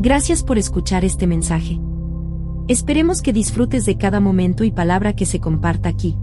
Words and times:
Gracias 0.00 0.44
por 0.44 0.58
escuchar 0.58 1.04
este 1.04 1.26
mensaje. 1.26 1.80
Esperemos 2.68 3.20
que 3.20 3.32
disfrutes 3.32 3.84
de 3.84 3.98
cada 3.98 4.20
momento 4.20 4.62
y 4.62 4.70
palabra 4.70 5.16
que 5.16 5.26
se 5.26 5.40
comparta 5.40 5.88
aquí. 5.88 6.16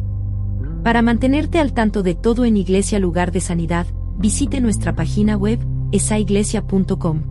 Para 0.82 1.02
mantenerte 1.02 1.60
al 1.60 1.74
tanto 1.74 2.02
de 2.02 2.16
todo 2.16 2.46
en 2.46 2.56
Iglesia 2.56 3.00
Lugar 3.00 3.34
de 3.34 3.42
Sanidad, 3.42 3.86
visite 4.18 4.62
nuestra 4.62 4.96
página 4.96 5.36
web, 5.36 5.60
esaiglesia.com. 5.92 7.24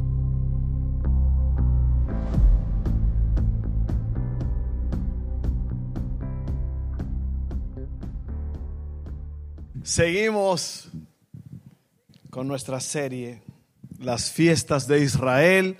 Seguimos 9.82 10.90
con 12.29 12.46
nuestra 12.46 12.80
serie, 12.80 13.42
las 13.98 14.30
fiestas 14.30 14.86
de 14.86 15.03
Israel. 15.03 15.79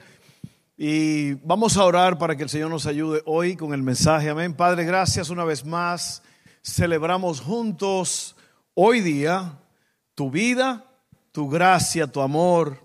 Y 0.77 1.35
vamos 1.35 1.77
a 1.77 1.85
orar 1.85 2.19
para 2.19 2.35
que 2.37 2.43
el 2.43 2.49
Señor 2.49 2.69
nos 2.69 2.87
ayude 2.87 3.23
hoy 3.27 3.55
con 3.55 3.73
el 3.75 3.83
mensaje. 3.83 4.29
Amén. 4.29 4.55
Padre, 4.55 4.85
gracias 4.85 5.31
una 5.31 5.45
vez 5.45 5.65
más. 5.65 6.23
Celebramos 6.63 7.41
juntos 7.41 8.35
hoy 8.75 9.01
día 9.01 9.59
tu 10.15 10.31
vida, 10.31 10.85
tu 11.31 11.49
gracia, 11.49 12.09
tu 12.09 12.21
amor, 12.21 12.81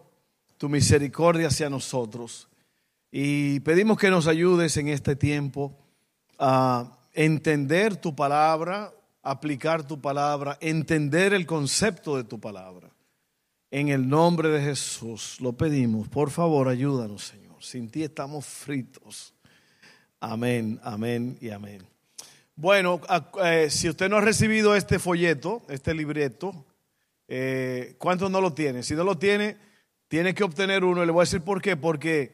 tu 0.57 0.69
misericordia 0.69 1.47
hacia 1.47 1.69
nosotros. 1.69 2.47
Y 3.11 3.59
pedimos 3.61 3.97
que 3.97 4.11
nos 4.11 4.27
ayudes 4.27 4.77
en 4.77 4.89
este 4.89 5.15
tiempo 5.15 5.75
a 6.37 6.99
entender 7.13 7.95
tu 7.95 8.15
palabra, 8.15 8.93
aplicar 9.23 9.83
tu 9.83 9.99
palabra, 9.99 10.57
entender 10.61 11.33
el 11.33 11.47
concepto 11.47 12.17
de 12.17 12.23
tu 12.23 12.39
palabra. 12.39 12.89
En 13.71 13.89
el 13.89 14.07
nombre 14.07 14.49
de 14.49 14.61
Jesús 14.61 15.37
lo 15.41 15.53
pedimos. 15.53 16.07
Por 16.07 16.29
favor, 16.29 16.67
ayúdanos, 16.67 17.23
Señor. 17.23 17.48
Sin 17.59 17.89
ti 17.89 18.03
estamos 18.03 18.45
fritos. 18.45 19.33
Amén, 20.21 20.79
amén 20.81 21.37
y 21.41 21.49
amén. 21.49 21.85
Bueno, 22.55 23.01
eh, 23.43 23.69
si 23.69 23.89
usted 23.89 24.09
no 24.09 24.17
ha 24.17 24.21
recibido 24.21 24.75
este 24.75 24.97
folleto, 24.97 25.61
este 25.67 25.93
libreto, 25.93 26.65
eh, 27.27 27.95
¿cuántos 27.97 28.31
no 28.31 28.39
lo 28.39 28.53
tiene? 28.53 28.83
Si 28.83 28.95
no 28.95 29.03
lo 29.03 29.17
tiene, 29.17 29.57
tiene 30.07 30.33
que 30.33 30.43
obtener 30.43 30.83
uno. 30.83 31.03
Y 31.03 31.05
le 31.05 31.11
voy 31.11 31.21
a 31.21 31.23
decir 31.23 31.41
por 31.41 31.61
qué. 31.61 31.75
Porque 31.75 32.31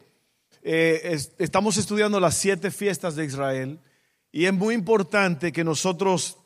eh, 0.62 1.18
estamos 1.38 1.76
estudiando 1.76 2.20
las 2.20 2.36
siete 2.36 2.70
fiestas 2.70 3.16
de 3.16 3.24
Israel 3.24 3.80
y 4.30 4.46
es 4.46 4.52
muy 4.52 4.74
importante 4.74 5.52
que 5.52 5.64
nosotros 5.64 6.38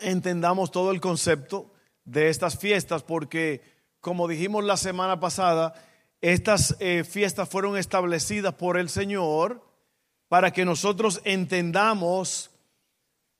entendamos 0.00 0.70
todo 0.70 0.92
el 0.92 1.00
concepto 1.00 1.72
de 2.04 2.28
estas 2.28 2.58
fiestas 2.58 3.02
porque, 3.02 3.60
como 4.00 4.28
dijimos 4.28 4.64
la 4.64 4.76
semana 4.76 5.18
pasada, 5.20 5.74
estas 6.22 6.76
eh, 6.78 7.04
fiestas 7.04 7.48
fueron 7.48 7.76
establecidas 7.76 8.54
por 8.54 8.78
el 8.78 8.88
Señor 8.88 9.62
para 10.28 10.52
que 10.52 10.64
nosotros 10.64 11.20
entendamos 11.24 12.50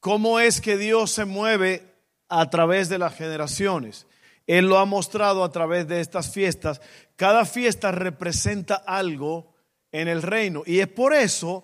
cómo 0.00 0.40
es 0.40 0.60
que 0.60 0.76
Dios 0.76 1.12
se 1.12 1.24
mueve 1.24 1.94
a 2.28 2.50
través 2.50 2.88
de 2.88 2.98
las 2.98 3.16
generaciones. 3.16 4.06
Él 4.48 4.66
lo 4.66 4.78
ha 4.78 4.84
mostrado 4.84 5.44
a 5.44 5.52
través 5.52 5.86
de 5.86 6.00
estas 6.00 6.32
fiestas. 6.32 6.80
Cada 7.14 7.44
fiesta 7.44 7.92
representa 7.92 8.74
algo 8.74 9.54
en 9.92 10.08
el 10.08 10.20
reino. 10.20 10.64
Y 10.66 10.80
es 10.80 10.88
por 10.88 11.14
eso 11.14 11.62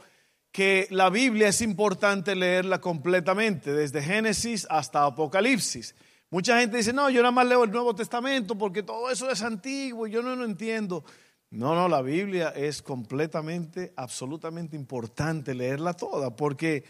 que 0.53 0.87
la 0.91 1.11
Biblia 1.11 1.49
es 1.49 1.61
importante 1.61 2.37
leerla 2.37 2.81
completamente, 2.81 3.73
desde 3.73 4.03
Génesis 4.03 4.67
hasta 4.71 5.05
Apocalipsis. 5.05 5.97
Mucha 6.31 6.61
gente 6.61 6.77
dice, 6.77 6.93
no, 6.93 7.09
yo 7.09 7.23
nada 7.23 7.33
más 7.33 7.47
leo 7.47 7.65
el 7.65 7.71
Nuevo 7.71 7.95
Testamento 7.95 8.57
porque 8.57 8.83
todo 8.83 9.11
eso 9.11 9.31
es 9.31 9.43
antiguo 9.43 10.07
y 10.07 10.11
yo 10.11 10.23
no 10.23 10.37
lo 10.37 10.45
entiendo. 10.45 11.05
No, 11.51 11.75
no, 11.75 11.89
la 11.89 12.03
Biblia 12.03 12.51
es 12.51 12.83
completamente, 12.83 13.95
absolutamente 13.97 14.77
importante 14.77 15.55
leerla 15.55 15.95
toda 15.95 16.37
porque 16.37 16.85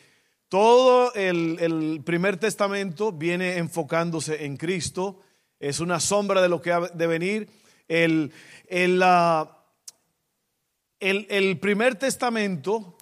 todo 0.49 1.15
el, 1.15 2.03
primer 2.05 2.39
testamento 2.39 3.13
viene 3.13 3.59
enfocándose 3.59 4.45
en 4.45 4.57
Cristo, 4.57 5.21
es 5.61 5.79
una 5.79 6.01
sombra 6.01 6.43
de 6.43 6.49
lo 6.49 6.61
que 6.61 6.73
ha 6.73 6.81
de 6.81 7.07
venir. 7.07 7.49
El, 7.87 8.33
el, 8.67 9.01
el 11.01 11.59
primer 11.61 11.95
testamento 11.95 12.97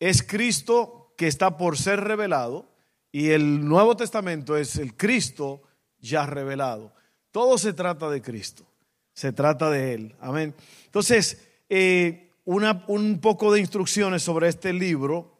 es 0.00 0.22
Cristo 0.22 1.12
que 1.18 1.26
está 1.26 1.58
por 1.58 1.76
ser 1.76 2.00
revelado 2.00 2.72
y 3.12 3.30
el 3.30 3.66
Nuevo 3.68 3.96
Testamento 3.96 4.56
es 4.56 4.76
el 4.76 4.96
Cristo 4.96 5.62
ya 6.04 6.26
revelado. 6.26 6.92
Todo 7.30 7.58
se 7.58 7.72
trata 7.72 8.08
de 8.10 8.22
Cristo, 8.22 8.64
se 9.12 9.32
trata 9.32 9.70
de 9.70 9.94
Él. 9.94 10.16
Amén. 10.20 10.54
Entonces, 10.84 11.42
eh, 11.68 12.30
una, 12.44 12.84
un 12.88 13.20
poco 13.20 13.52
de 13.52 13.60
instrucciones 13.60 14.22
sobre 14.22 14.48
este 14.48 14.72
libro 14.72 15.38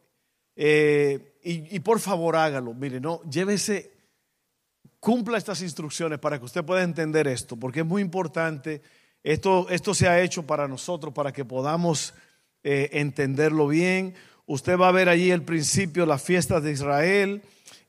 eh, 0.57 1.39
y, 1.43 1.79
por 1.81 2.01
favor 2.01 2.37
hágalo. 2.37 2.73
Mire, 2.73 3.01
no, 3.01 3.21
llévese, 3.31 3.93
cumpla 4.99 5.37
estas 5.37 5.61
instrucciones 5.61 6.19
para 6.19 6.39
que 6.39 6.47
usted 6.47 6.65
pueda 6.65 6.83
entender 6.83 7.29
esto, 7.29 7.57
porque 7.57 7.81
es 7.81 7.87
muy 7.87 8.01
importante. 8.01 8.81
Esto, 9.23 9.69
esto 9.69 9.95
se 9.95 10.09
ha 10.09 10.21
hecho 10.21 10.47
para 10.47 10.67
nosotros, 10.67 11.13
para 11.13 11.33
que 11.33 11.45
podamos 11.45 12.15
eh, 12.63 12.89
entenderlo 12.93 13.69
bien. 13.69 14.15
Usted 14.47 14.79
va 14.79 14.89
a 14.89 14.93
ver 14.93 15.09
allí 15.11 15.31
el 15.31 15.43
principio, 15.43 16.07
las 16.07 16.23
fiestas 16.23 16.63
de 16.63 16.73
Israel 16.73 17.43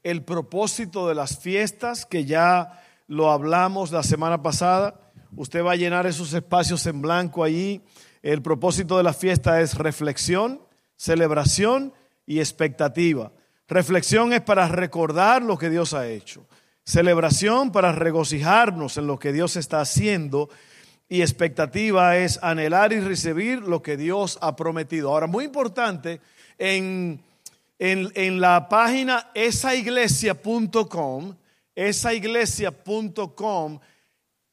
el 0.05 0.21
propósito 0.21 1.07
de 1.07 1.15
las 1.15 1.39
fiestas, 1.39 2.05
que 2.05 2.25
ya 2.25 2.79
lo 3.07 3.31
hablamos 3.31 3.91
la 3.91 4.03
semana 4.03 4.43
pasada. 4.43 4.99
Usted 5.35 5.65
va 5.65 5.71
a 5.71 5.77
llenar 5.77 6.05
esos 6.05 6.31
espacios 6.33 6.85
en 6.85 7.01
blanco 7.01 7.43
allí. 7.43 7.81
El 8.21 8.43
propósito 8.43 8.97
de 8.97 9.03
la 9.03 9.13
fiesta 9.13 9.61
es 9.61 9.73
reflexión, 9.73 10.61
celebración 10.95 11.91
y 12.27 12.37
expectativa. 12.37 13.31
Reflexión 13.67 14.31
es 14.31 14.41
para 14.41 14.67
recordar 14.67 15.41
lo 15.41 15.57
que 15.57 15.71
Dios 15.71 15.95
ha 15.95 16.07
hecho. 16.07 16.45
Celebración 16.83 17.71
para 17.71 17.91
regocijarnos 17.91 18.97
en 18.97 19.07
lo 19.07 19.17
que 19.17 19.33
Dios 19.33 19.55
está 19.55 19.81
haciendo. 19.81 20.49
Y 21.09 21.21
expectativa 21.21 22.15
es 22.17 22.37
anhelar 22.43 22.93
y 22.93 22.99
recibir 22.99 23.63
lo 23.63 23.81
que 23.81 23.97
Dios 23.97 24.37
ha 24.43 24.55
prometido. 24.55 25.09
Ahora, 25.09 25.25
muy 25.25 25.45
importante, 25.45 26.21
en 26.59 27.23
en, 27.77 28.39
la 28.39 28.69
página 28.69 29.29
esaiglesia.com, 29.33 31.35
esaiglesia.com, 31.75 33.79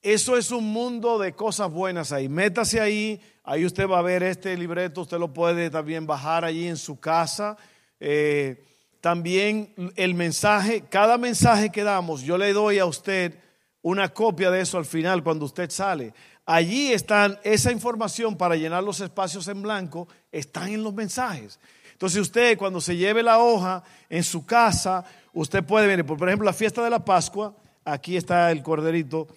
eso 0.02 0.36
es 0.36 0.50
un 0.50 0.72
mundo 0.72 1.18
de 1.18 1.32
cosas 1.32 1.70
buenas 1.70 2.10
ahí. 2.12 2.28
Métase 2.28 2.80
ahí, 2.80 3.20
ahí 3.44 3.64
usted 3.64 3.88
va 3.88 4.00
a 4.00 4.02
ver 4.02 4.24
este 4.24 4.56
libreto, 4.56 5.02
usted 5.02 5.18
lo 5.18 5.32
puede 5.32 5.70
también 5.70 6.04
bajar 6.06 6.44
allí 6.44 6.66
en 6.66 6.76
su 6.76 6.98
casa. 6.98 7.56
Eh, 8.00 8.64
también 9.00 9.72
el 9.96 10.14
mensaje, 10.14 10.82
cada 10.88 11.18
mensaje 11.18 11.70
que 11.70 11.84
damos, 11.84 12.22
yo 12.22 12.38
le 12.38 12.52
doy 12.52 12.78
a 12.78 12.86
usted 12.86 13.38
una 13.80 14.08
copia 14.08 14.50
de 14.50 14.60
eso 14.60 14.78
al 14.78 14.84
final 14.84 15.22
cuando 15.22 15.44
usted 15.44 15.70
sale. 15.70 16.12
Allí 16.44 16.92
están 16.92 17.38
esa 17.44 17.70
información 17.70 18.36
para 18.36 18.56
llenar 18.56 18.82
los 18.82 19.00
espacios 19.00 19.46
en 19.48 19.62
blanco, 19.62 20.08
están 20.32 20.68
en 20.68 20.82
los 20.82 20.94
mensajes. 20.94 21.60
Entonces 22.02 22.20
usted 22.22 22.58
cuando 22.58 22.80
se 22.80 22.96
lleve 22.96 23.22
la 23.22 23.38
hoja 23.38 23.84
en 24.08 24.24
su 24.24 24.44
casa, 24.44 25.04
usted 25.32 25.62
puede 25.62 25.86
ver, 25.86 26.04
por 26.04 26.28
ejemplo, 26.28 26.44
la 26.44 26.52
fiesta 26.52 26.82
de 26.82 26.90
la 26.90 27.04
Pascua, 27.04 27.54
aquí 27.84 28.16
está 28.16 28.50
el 28.50 28.60
corderito, 28.60 29.28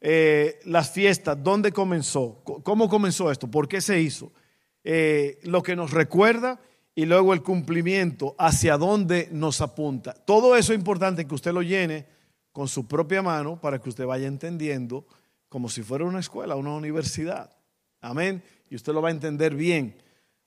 eh, 0.00 0.58
las 0.64 0.90
fiestas, 0.90 1.36
¿dónde 1.44 1.72
comenzó? 1.72 2.40
¿Cómo 2.62 2.88
comenzó 2.88 3.30
esto? 3.30 3.50
¿Por 3.50 3.68
qué 3.68 3.82
se 3.82 4.00
hizo? 4.00 4.32
Eh, 4.82 5.40
lo 5.42 5.62
que 5.62 5.76
nos 5.76 5.90
recuerda 5.90 6.58
y 6.94 7.04
luego 7.04 7.34
el 7.34 7.42
cumplimiento, 7.42 8.34
hacia 8.38 8.78
dónde 8.78 9.28
nos 9.30 9.60
apunta. 9.60 10.14
Todo 10.14 10.56
eso 10.56 10.72
es 10.72 10.78
importante 10.78 11.26
que 11.26 11.34
usted 11.34 11.52
lo 11.52 11.60
llene 11.60 12.06
con 12.50 12.66
su 12.66 12.88
propia 12.88 13.20
mano 13.20 13.60
para 13.60 13.78
que 13.78 13.90
usted 13.90 14.06
vaya 14.06 14.26
entendiendo 14.26 15.06
como 15.50 15.68
si 15.68 15.82
fuera 15.82 16.06
una 16.06 16.20
escuela, 16.20 16.56
una 16.56 16.72
universidad. 16.76 17.54
Amén. 18.00 18.42
Y 18.70 18.76
usted 18.76 18.94
lo 18.94 19.02
va 19.02 19.08
a 19.08 19.12
entender 19.12 19.54
bien. 19.54 20.05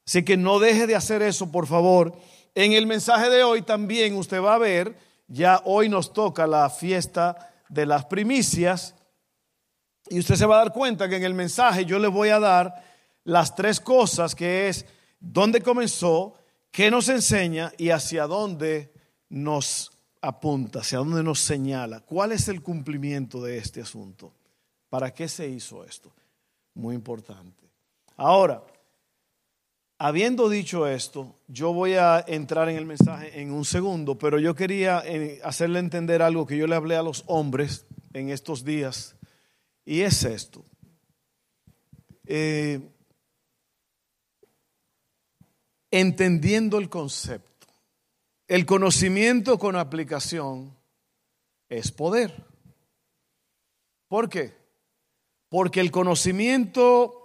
Así 0.09 0.23
que 0.23 0.37
no 0.37 0.57
deje 0.57 0.87
de 0.87 0.95
hacer 0.95 1.21
eso, 1.21 1.51
por 1.51 1.67
favor. 1.67 2.17
En 2.55 2.73
el 2.73 2.87
mensaje 2.87 3.29
de 3.29 3.43
hoy 3.43 3.61
también 3.61 4.15
usted 4.15 4.41
va 4.41 4.55
a 4.55 4.57
ver, 4.57 4.97
ya 5.27 5.61
hoy 5.65 5.87
nos 5.87 6.13
toca 6.13 6.47
la 6.47 6.67
fiesta 6.71 7.53
de 7.69 7.85
las 7.85 8.05
primicias. 8.05 8.95
Y 10.09 10.17
usted 10.17 10.33
se 10.33 10.47
va 10.47 10.55
a 10.55 10.63
dar 10.63 10.73
cuenta 10.73 11.07
que 11.07 11.17
en 11.17 11.25
el 11.25 11.35
mensaje 11.35 11.85
yo 11.85 11.99
le 11.99 12.07
voy 12.07 12.29
a 12.29 12.39
dar 12.39 12.83
las 13.23 13.53
tres 13.53 13.79
cosas 13.79 14.33
que 14.33 14.67
es 14.67 14.83
dónde 15.19 15.61
comenzó, 15.61 16.33
qué 16.71 16.89
nos 16.89 17.07
enseña 17.07 17.71
y 17.77 17.91
hacia 17.91 18.25
dónde 18.25 18.91
nos 19.29 19.91
apunta, 20.23 20.79
hacia 20.79 20.97
dónde 20.97 21.21
nos 21.21 21.39
señala. 21.39 21.99
¿Cuál 21.99 22.31
es 22.31 22.47
el 22.47 22.63
cumplimiento 22.63 23.43
de 23.43 23.59
este 23.59 23.79
asunto? 23.79 24.33
¿Para 24.89 25.13
qué 25.13 25.29
se 25.29 25.47
hizo 25.47 25.83
esto? 25.83 26.11
Muy 26.73 26.95
importante. 26.95 27.69
Ahora, 28.17 28.63
Habiendo 30.01 30.47
dicho 30.47 30.87
esto, 30.87 31.35
yo 31.49 31.73
voy 31.73 31.95
a 31.95 32.23
entrar 32.25 32.69
en 32.69 32.77
el 32.77 32.85
mensaje 32.85 33.41
en 33.41 33.51
un 33.51 33.65
segundo, 33.65 34.17
pero 34.17 34.39
yo 34.39 34.55
quería 34.55 35.03
eh, 35.05 35.41
hacerle 35.43 35.79
entender 35.79 36.21
algo 36.21 36.45
que 36.45 36.55
yo 36.55 36.67
le 36.67 36.75
hablé 36.75 36.95
a 36.95 37.03
los 37.03 37.25
hombres 37.27 37.85
en 38.13 38.29
estos 38.29 38.63
días, 38.63 39.17
y 39.83 39.99
es 39.99 40.23
esto. 40.23 40.63
Eh, 42.25 42.79
entendiendo 45.91 46.77
el 46.77 46.87
concepto. 46.87 47.67
El 48.47 48.65
conocimiento 48.65 49.59
con 49.59 49.75
aplicación 49.75 50.77
es 51.67 51.91
poder. 51.91 52.45
¿Por 54.07 54.29
qué? 54.29 54.55
Porque 55.49 55.81
el 55.81 55.91
conocimiento 55.91 57.18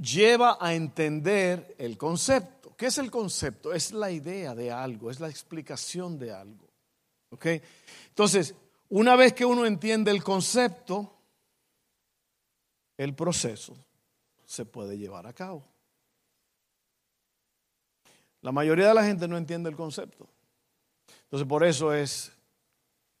lleva 0.00 0.56
a 0.60 0.74
entender 0.74 1.74
el 1.78 1.98
concepto. 1.98 2.74
¿Qué 2.76 2.86
es 2.86 2.98
el 2.98 3.10
concepto? 3.10 3.72
Es 3.72 3.92
la 3.92 4.10
idea 4.10 4.54
de 4.54 4.70
algo, 4.70 5.10
es 5.10 5.20
la 5.20 5.28
explicación 5.28 6.18
de 6.18 6.32
algo. 6.32 6.66
¿Ok? 7.30 7.46
Entonces, 8.08 8.54
una 8.88 9.16
vez 9.16 9.34
que 9.34 9.44
uno 9.44 9.66
entiende 9.66 10.10
el 10.10 10.24
concepto, 10.24 11.16
el 12.96 13.14
proceso 13.14 13.76
se 14.46 14.64
puede 14.64 14.98
llevar 14.98 15.26
a 15.26 15.32
cabo. 15.32 15.64
La 18.42 18.52
mayoría 18.52 18.88
de 18.88 18.94
la 18.94 19.04
gente 19.04 19.28
no 19.28 19.36
entiende 19.36 19.68
el 19.68 19.76
concepto. 19.76 20.26
Entonces, 21.24 21.46
por 21.46 21.62
eso 21.62 21.92
es 21.92 22.32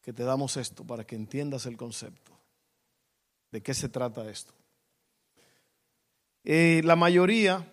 que 0.00 0.12
te 0.12 0.24
damos 0.24 0.56
esto, 0.56 0.84
para 0.84 1.04
que 1.04 1.14
entiendas 1.14 1.66
el 1.66 1.76
concepto. 1.76 2.32
¿De 3.50 3.62
qué 3.62 3.74
se 3.74 3.88
trata 3.88 4.28
esto? 4.28 4.54
Eh, 6.44 6.80
la 6.84 6.96
mayoría 6.96 7.66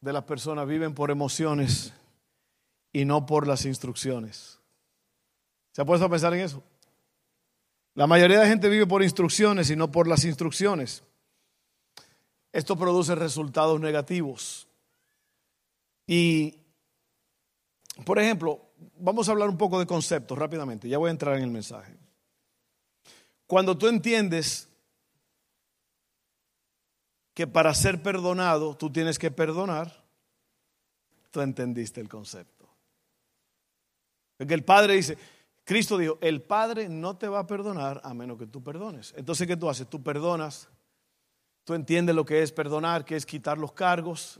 de 0.00 0.12
las 0.12 0.24
personas 0.24 0.66
viven 0.66 0.94
por 0.94 1.10
emociones 1.10 1.92
y 2.92 3.04
no 3.04 3.26
por 3.26 3.46
las 3.46 3.64
instrucciones. 3.64 4.60
¿Se 5.72 5.82
ha 5.82 5.84
puesto 5.84 6.06
a 6.06 6.10
pensar 6.10 6.32
en 6.34 6.40
eso? 6.40 6.62
La 7.94 8.06
mayoría 8.06 8.38
de 8.38 8.44
la 8.44 8.48
gente 8.48 8.68
vive 8.68 8.86
por 8.86 9.02
instrucciones 9.02 9.70
y 9.70 9.76
no 9.76 9.90
por 9.90 10.06
las 10.06 10.24
instrucciones. 10.24 11.02
Esto 12.52 12.76
produce 12.76 13.14
resultados 13.14 13.80
negativos. 13.80 14.68
Y, 16.06 16.58
por 18.04 18.18
ejemplo, 18.18 18.60
vamos 18.98 19.28
a 19.28 19.32
hablar 19.32 19.48
un 19.48 19.56
poco 19.56 19.78
de 19.78 19.86
conceptos 19.86 20.38
rápidamente, 20.38 20.88
ya 20.88 20.98
voy 20.98 21.08
a 21.08 21.12
entrar 21.12 21.36
en 21.36 21.44
el 21.44 21.50
mensaje. 21.50 21.96
Cuando 23.46 23.76
tú 23.76 23.88
entiendes 23.88 24.68
que 27.34 27.48
para 27.48 27.74
ser 27.74 28.00
perdonado 28.00 28.76
tú 28.76 28.90
tienes 28.90 29.18
que 29.18 29.30
perdonar, 29.30 30.04
tú 31.30 31.40
entendiste 31.40 32.00
el 32.00 32.08
concepto. 32.08 32.68
Porque 34.36 34.54
el 34.54 34.64
Padre 34.64 34.94
dice, 34.94 35.18
Cristo 35.64 35.98
dijo, 35.98 36.18
el 36.20 36.42
Padre 36.42 36.88
no 36.88 37.16
te 37.16 37.28
va 37.28 37.40
a 37.40 37.46
perdonar 37.46 38.00
a 38.04 38.14
menos 38.14 38.38
que 38.38 38.46
tú 38.46 38.62
perdones. 38.62 39.12
Entonces, 39.16 39.46
¿qué 39.46 39.56
tú 39.56 39.68
haces? 39.68 39.88
Tú 39.88 40.02
perdonas, 40.02 40.68
tú 41.64 41.74
entiendes 41.74 42.14
lo 42.14 42.24
que 42.24 42.42
es 42.42 42.52
perdonar, 42.52 43.04
que 43.04 43.16
es 43.16 43.26
quitar 43.26 43.58
los 43.58 43.72
cargos. 43.72 44.38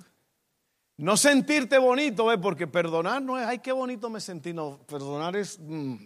No 0.96 1.16
sentirte 1.16 1.78
bonito, 1.78 2.30
¿eh? 2.32 2.38
porque 2.38 2.68
perdonar 2.68 3.20
no 3.20 3.38
es, 3.38 3.46
ay, 3.46 3.58
qué 3.58 3.72
bonito 3.72 4.08
me 4.08 4.20
sentí, 4.20 4.52
no, 4.52 4.78
perdonar 4.86 5.34
es, 5.34 5.58
mm. 5.60 5.96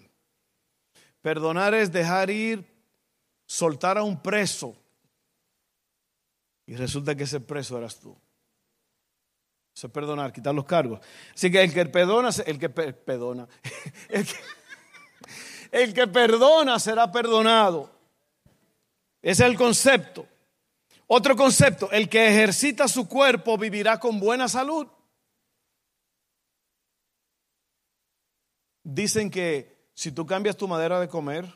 perdonar 1.20 1.74
es 1.74 1.92
dejar 1.92 2.30
ir, 2.30 2.64
soltar 3.44 3.98
a 3.98 4.02
un 4.02 4.22
preso. 4.22 4.74
Y 6.68 6.76
resulta 6.76 7.14
que 7.14 7.22
ese 7.24 7.40
preso 7.40 7.78
eras 7.78 7.98
tú. 7.98 8.14
Eso 9.74 9.86
es 9.86 9.92
perdonar, 9.92 10.30
quitar 10.34 10.54
los 10.54 10.66
cargos. 10.66 11.00
Así 11.34 11.50
que 11.50 11.62
el 11.62 11.72
que 11.72 11.86
perdona, 11.86 12.28
el 12.44 12.58
que 12.58 12.68
perdona, 12.68 13.48
el 15.72 15.94
que, 15.94 16.06
perdona 16.06 16.78
será 16.78 17.10
perdonado. 17.10 17.90
Ese 19.22 19.44
es 19.44 19.50
el 19.50 19.56
concepto. 19.56 20.28
Otro 21.06 21.36
concepto, 21.36 21.90
el 21.90 22.06
que 22.10 22.28
ejercita 22.28 22.86
su 22.86 23.08
cuerpo 23.08 23.56
vivirá 23.56 23.98
con 23.98 24.20
buena 24.20 24.46
salud. 24.46 24.88
Dicen 28.84 29.30
que 29.30 29.88
si 29.94 30.12
tú 30.12 30.26
cambias 30.26 30.58
tu 30.58 30.68
manera 30.68 31.00
de 31.00 31.08
comer, 31.08 31.50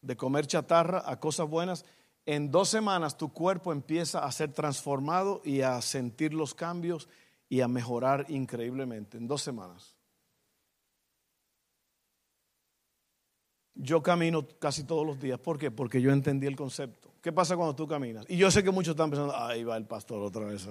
de 0.00 0.16
comer 0.16 0.46
chatarra 0.46 1.02
a 1.04 1.20
cosas 1.20 1.46
buenas, 1.46 1.84
en 2.30 2.52
dos 2.52 2.68
semanas 2.68 3.16
tu 3.16 3.32
cuerpo 3.32 3.72
empieza 3.72 4.24
a 4.24 4.30
ser 4.30 4.52
transformado 4.52 5.42
y 5.44 5.62
a 5.62 5.82
sentir 5.82 6.32
los 6.32 6.54
cambios 6.54 7.08
y 7.48 7.60
a 7.60 7.66
mejorar 7.66 8.26
increíblemente. 8.28 9.18
En 9.18 9.26
dos 9.26 9.42
semanas. 9.42 9.96
Yo 13.74 14.00
camino 14.00 14.46
casi 14.60 14.84
todos 14.84 15.04
los 15.04 15.18
días. 15.18 15.40
¿Por 15.40 15.58
qué? 15.58 15.72
Porque 15.72 16.00
yo 16.00 16.12
entendí 16.12 16.46
el 16.46 16.54
concepto. 16.54 17.12
¿Qué 17.20 17.32
pasa 17.32 17.56
cuando 17.56 17.74
tú 17.74 17.88
caminas? 17.88 18.24
Y 18.28 18.36
yo 18.36 18.48
sé 18.52 18.62
que 18.62 18.70
muchos 18.70 18.92
están 18.92 19.10
pensando, 19.10 19.36
ahí 19.36 19.64
va 19.64 19.76
el 19.76 19.86
pastor 19.86 20.22
otra 20.22 20.44
vez. 20.44 20.68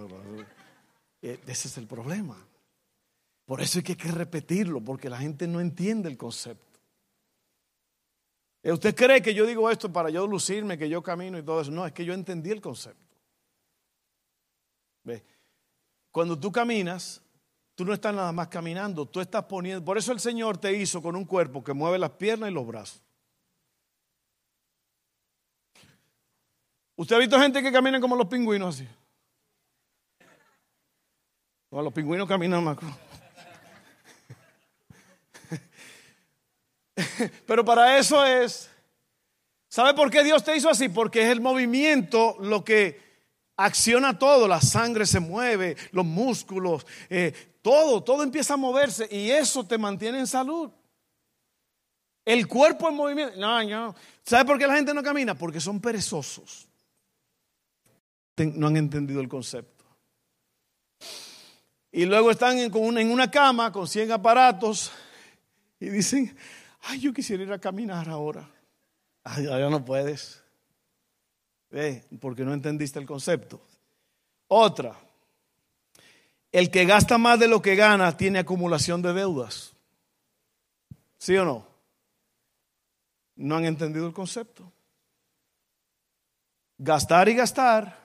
Eh, 1.21 1.39
ese 1.45 1.67
es 1.67 1.77
el 1.77 1.87
problema. 1.87 2.37
Por 3.43 3.59
eso 3.59 3.79
hay 3.79 3.83
que 3.83 4.11
repetirlo, 4.11 4.79
porque 4.79 5.09
la 5.09 5.17
gente 5.17 5.45
no 5.45 5.59
entiende 5.59 6.07
el 6.07 6.15
concepto. 6.15 6.68
Eh, 8.63 8.71
¿Usted 8.71 8.95
cree 8.95 9.21
que 9.21 9.33
yo 9.33 9.45
digo 9.45 9.69
esto 9.69 9.91
para 9.91 10.09
yo 10.09 10.27
lucirme, 10.27 10.77
que 10.77 10.89
yo 10.89 11.01
camino 11.01 11.37
y 11.37 11.43
todo 11.43 11.61
eso? 11.61 11.71
No, 11.71 11.85
es 11.85 11.93
que 11.93 12.05
yo 12.05 12.13
entendí 12.13 12.51
el 12.51 12.61
concepto. 12.61 13.15
¿Ve? 15.03 15.23
Cuando 16.11 16.37
tú 16.39 16.51
caminas, 16.51 17.21
Tú 17.79 17.85
no 17.85 17.93
estás 17.93 18.13
nada 18.13 18.33
más 18.33 18.49
caminando, 18.49 19.05
tú 19.05 19.21
estás 19.21 19.45
poniendo. 19.45 19.85
Por 19.85 19.97
eso 19.97 20.11
el 20.11 20.19
Señor 20.19 20.57
te 20.57 20.73
hizo 20.73 21.01
con 21.01 21.15
un 21.15 21.23
cuerpo 21.23 21.63
que 21.63 21.71
mueve 21.71 21.97
las 21.97 22.09
piernas 22.09 22.49
y 22.49 22.53
los 22.53 22.67
brazos. 22.67 23.01
¿Usted 26.97 27.15
ha 27.15 27.19
visto 27.19 27.39
gente 27.39 27.63
que 27.63 27.71
camina 27.71 28.01
como 28.01 28.17
los 28.17 28.27
pingüinos 28.27 28.75
así? 28.75 28.87
No, 31.71 31.81
los 31.81 31.93
pingüinos 31.93 32.27
caminan 32.27 32.65
más. 32.65 32.77
Pero 37.45 37.65
para 37.65 37.97
eso 37.97 38.25
es. 38.25 38.69
¿Sabe 39.67 39.93
por 39.93 40.09
qué 40.09 40.23
Dios 40.23 40.43
te 40.43 40.55
hizo 40.55 40.69
así? 40.69 40.89
Porque 40.89 41.21
es 41.21 41.29
el 41.29 41.41
movimiento 41.41 42.37
lo 42.39 42.63
que 42.63 42.99
acciona 43.55 44.17
todo. 44.17 44.47
La 44.47 44.61
sangre 44.61 45.05
se 45.05 45.19
mueve, 45.19 45.77
los 45.91 46.05
músculos, 46.05 46.85
eh, 47.09 47.33
todo, 47.61 48.03
todo 48.03 48.23
empieza 48.23 48.55
a 48.55 48.57
moverse 48.57 49.07
y 49.11 49.29
eso 49.29 49.65
te 49.65 49.77
mantiene 49.77 50.19
en 50.19 50.27
salud. 50.27 50.71
El 52.25 52.47
cuerpo 52.47 52.89
en 52.89 52.95
movimiento. 52.95 53.39
No, 53.39 53.63
no. 53.63 53.95
¿Sabe 54.23 54.45
por 54.45 54.57
qué 54.57 54.67
la 54.67 54.75
gente 54.75 54.93
no 54.93 55.03
camina? 55.03 55.35
Porque 55.35 55.59
son 55.59 55.79
perezosos. 55.79 56.67
No 58.37 58.67
han 58.67 58.77
entendido 58.77 59.19
el 59.21 59.27
concepto. 59.27 59.85
Y 61.91 62.05
luego 62.05 62.31
están 62.31 62.59
en 62.59 63.11
una 63.11 63.29
cama 63.29 63.71
con 63.71 63.87
100 63.87 64.11
aparatos 64.11 64.91
y 65.79 65.89
dicen, 65.89 66.35
ay, 66.81 66.99
yo 66.99 67.13
quisiera 67.13 67.43
ir 67.43 67.51
a 67.51 67.59
caminar 67.59 68.09
ahora. 68.09 68.49
Ay, 69.23 69.45
ya 69.45 69.69
no 69.69 69.83
puedes. 69.83 70.43
Ve, 71.69 72.03
porque 72.19 72.43
no 72.43 72.53
entendiste 72.53 72.99
el 72.99 73.05
concepto. 73.05 73.61
Otra, 74.47 74.97
el 76.51 76.71
que 76.71 76.85
gasta 76.85 77.17
más 77.17 77.39
de 77.39 77.47
lo 77.47 77.61
que 77.61 77.75
gana 77.75 78.17
tiene 78.17 78.39
acumulación 78.39 79.01
de 79.01 79.13
deudas. 79.13 79.73
¿Sí 81.17 81.37
o 81.37 81.45
no? 81.45 81.67
No 83.35 83.57
han 83.57 83.65
entendido 83.65 84.07
el 84.07 84.13
concepto. 84.13 84.71
Gastar 86.77 87.29
y 87.29 87.35
gastar. 87.35 87.99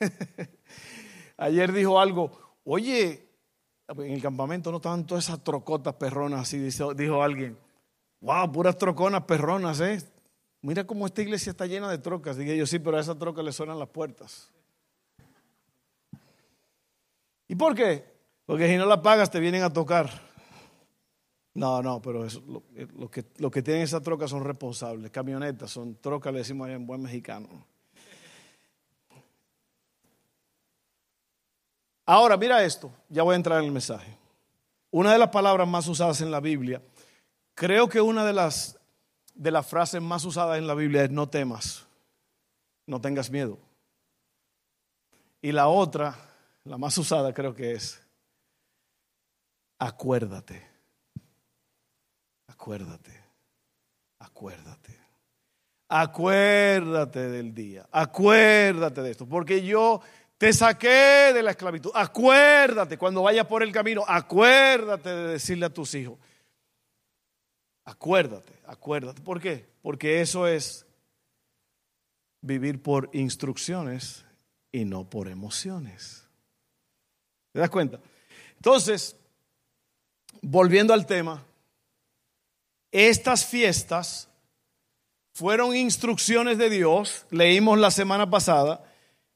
Ayer 1.36 1.72
dijo 1.72 2.00
algo, 2.00 2.58
oye, 2.64 3.23
en 3.88 4.12
el 4.12 4.22
campamento 4.22 4.70
no 4.70 4.78
estaban 4.78 5.06
todas 5.06 5.24
esas 5.24 5.42
trocotas 5.42 5.94
perronas 5.94 6.42
así, 6.42 6.58
dijo 6.58 7.22
alguien. 7.22 7.58
Wow, 8.20 8.50
puras 8.50 8.78
troconas 8.78 9.24
perronas, 9.24 9.80
¿eh? 9.80 10.02
Mira 10.62 10.86
cómo 10.86 11.06
esta 11.06 11.20
iglesia 11.20 11.50
está 11.50 11.66
llena 11.66 11.90
de 11.90 11.98
trocas. 11.98 12.38
Dije 12.38 12.56
yo, 12.56 12.66
sí, 12.66 12.78
pero 12.78 12.96
a 12.96 13.00
esa 13.00 13.18
troca 13.18 13.42
le 13.42 13.52
suenan 13.52 13.78
las 13.78 13.88
puertas. 13.90 14.50
¿Y 17.46 17.54
por 17.54 17.74
qué? 17.74 18.04
Porque 18.46 18.68
si 18.68 18.76
no 18.78 18.86
la 18.86 19.02
pagas 19.02 19.30
te 19.30 19.40
vienen 19.40 19.62
a 19.62 19.70
tocar. 19.70 20.08
No, 21.52 21.82
no, 21.82 22.00
pero 22.00 22.26
lo, 22.96 23.10
que, 23.10 23.24
lo 23.36 23.50
que 23.50 23.62
tienen 23.62 23.82
esas 23.82 24.02
trocas 24.02 24.30
son 24.30 24.42
responsables, 24.42 25.10
camionetas, 25.10 25.70
son 25.70 25.96
trocas, 25.96 26.32
le 26.32 26.40
decimos 26.40 26.68
en 26.68 26.86
buen 26.86 27.02
mexicano. 27.02 27.48
Ahora, 32.06 32.36
mira 32.36 32.62
esto, 32.64 32.92
ya 33.08 33.22
voy 33.22 33.32
a 33.32 33.36
entrar 33.36 33.58
en 33.60 33.66
el 33.66 33.72
mensaje. 33.72 34.16
Una 34.90 35.12
de 35.12 35.18
las 35.18 35.30
palabras 35.30 35.66
más 35.66 35.88
usadas 35.88 36.20
en 36.20 36.30
la 36.30 36.40
Biblia, 36.40 36.82
creo 37.54 37.88
que 37.88 38.00
una 38.00 38.24
de 38.24 38.32
las, 38.32 38.78
de 39.34 39.50
las 39.50 39.66
frases 39.66 40.02
más 40.02 40.24
usadas 40.24 40.58
en 40.58 40.66
la 40.66 40.74
Biblia 40.74 41.04
es 41.04 41.10
no 41.10 41.28
temas, 41.28 41.86
no 42.86 43.00
tengas 43.00 43.30
miedo. 43.30 43.58
Y 45.40 45.52
la 45.52 45.68
otra 45.68 46.16
la 46.64 46.78
más 46.78 46.96
usada 46.96 47.32
creo 47.34 47.54
que 47.54 47.72
es, 47.72 48.00
acuérdate, 49.78 50.66
acuérdate, 52.46 53.12
acuérdate, 54.18 54.98
acuérdate 55.88 57.28
del 57.28 57.54
día, 57.54 57.86
acuérdate 57.92 59.02
de 59.02 59.10
esto, 59.10 59.28
porque 59.28 59.62
yo 59.62 60.00
te 60.38 60.52
saqué 60.52 61.32
de 61.32 61.42
la 61.42 61.52
esclavitud. 61.52 61.90
Acuérdate, 61.94 62.98
cuando 62.98 63.22
vayas 63.22 63.46
por 63.46 63.62
el 63.62 63.72
camino, 63.72 64.04
acuérdate 64.06 65.08
de 65.08 65.28
decirle 65.32 65.66
a 65.66 65.70
tus 65.70 65.94
hijos. 65.94 66.18
Acuérdate, 67.84 68.52
acuérdate. 68.66 69.20
¿Por 69.22 69.40
qué? 69.40 69.68
Porque 69.82 70.20
eso 70.20 70.46
es 70.46 70.86
vivir 72.40 72.82
por 72.82 73.10
instrucciones 73.12 74.24
y 74.72 74.84
no 74.84 75.08
por 75.08 75.28
emociones. 75.28 76.28
¿Te 77.52 77.60
das 77.60 77.70
cuenta? 77.70 78.00
Entonces, 78.56 79.16
volviendo 80.42 80.92
al 80.92 81.06
tema, 81.06 81.44
estas 82.90 83.46
fiestas 83.46 84.28
fueron 85.32 85.74
instrucciones 85.74 86.58
de 86.58 86.70
Dios, 86.70 87.26
leímos 87.30 87.78
la 87.78 87.90
semana 87.90 88.30
pasada, 88.30 88.84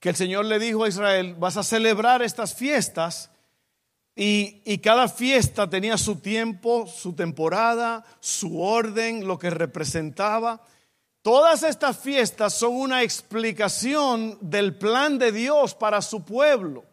que 0.01 0.11
el 0.11 0.17
Señor 0.17 0.45
le 0.45 0.59
dijo 0.59 0.85
a 0.85 0.89
Israel, 0.89 1.35
vas 1.39 1.57
a 1.57 1.63
celebrar 1.63 2.23
estas 2.23 2.55
fiestas 2.55 3.31
y, 4.15 4.63
y, 4.65 4.79
cada 4.79 5.09
fiesta 5.09 5.71
tenía 5.71 5.97
su 5.97 6.17
tiempo, 6.17 6.87
su 6.89 7.15
temporada, 7.15 8.05
su 8.19 8.61
orden, 8.61 9.27
lo 9.27 9.39
que 9.39 9.51
representaba. 9.51 10.61
Todas 11.23 11.63
estas 11.63 11.99
fiestas 11.99 12.55
son 12.55 12.75
una 12.75 13.03
explicación 13.05 14.37
del 14.41 14.77
plan 14.77 15.19
de 15.19 15.31
Dios 15.31 15.75
para 15.75 16.03
su 16.03 16.25
pueblo. 16.25 16.85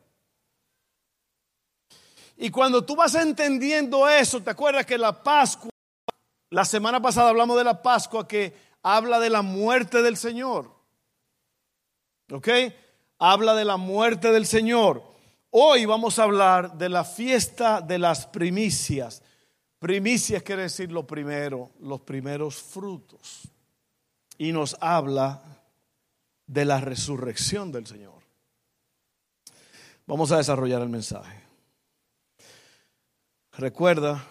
Y 2.37 2.49
cuando 2.49 2.83
tú 2.83 2.95
vas 2.95 3.15
entendiendo 3.15 4.07
eso, 4.07 4.41
te 4.41 4.51
acuerdas 4.51 4.85
que 4.85 4.97
la 4.97 5.23
Pascua, 5.23 5.71
la 6.51 6.65
semana 6.65 7.01
pasada 7.01 7.29
hablamos 7.29 7.57
de 7.57 7.63
la 7.63 7.81
Pascua 7.81 8.27
que 8.27 8.53
habla 8.83 9.19
de 9.19 9.29
la 9.29 9.41
muerte 9.41 10.01
del 10.01 10.17
Señor. 10.17 10.75
¿Ok? 12.31 12.49
Habla 13.17 13.55
de 13.55 13.65
la 13.65 13.77
muerte 13.77 14.31
del 14.31 14.45
Señor. 14.45 15.03
Hoy 15.51 15.85
vamos 15.85 16.19
a 16.19 16.23
hablar 16.23 16.77
de 16.77 16.89
la 16.89 17.05
fiesta 17.05 17.79
de 17.79 17.97
las 17.97 18.27
primicias. 18.27 19.23
Primicias 19.79 20.43
quiere 20.43 20.63
decir 20.63 20.91
lo 20.91 21.07
primero, 21.07 21.71
los 21.79 22.01
primeros 22.01 22.55
frutos 22.55 23.47
y 24.37 24.51
nos 24.51 24.75
habla 24.81 25.41
de 26.45 26.65
la 26.65 26.81
resurrección 26.81 27.71
del 27.71 27.87
Señor. 27.87 28.21
Vamos 30.05 30.31
a 30.31 30.37
desarrollar 30.37 30.81
el 30.81 30.89
mensaje. 30.89 31.41
Recuerda, 33.53 34.27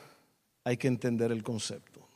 hay 0.62 0.76
que 0.76 0.88
entender 0.88 1.32
el 1.32 1.42
concepto. 1.42 2.06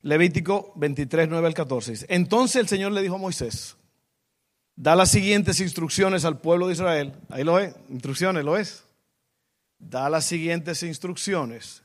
Levítico 0.00 0.72
23, 0.76 1.28
9 1.28 1.46
al 1.46 1.54
14. 1.54 2.06
Entonces 2.08 2.56
el 2.56 2.68
Señor 2.68 2.92
le 2.92 3.02
dijo 3.02 3.14
a 3.14 3.18
Moisés, 3.18 3.76
da 4.76 4.96
las 4.96 5.10
siguientes 5.10 5.60
instrucciones 5.60 6.24
al 6.24 6.40
pueblo 6.40 6.66
de 6.66 6.74
Israel. 6.74 7.14
Ahí 7.28 7.44
lo 7.44 7.58
es, 7.58 7.74
instrucciones, 7.88 8.44
lo 8.44 8.56
es. 8.56 8.84
Da 9.78 10.08
las 10.08 10.24
siguientes 10.24 10.82
instrucciones 10.82 11.82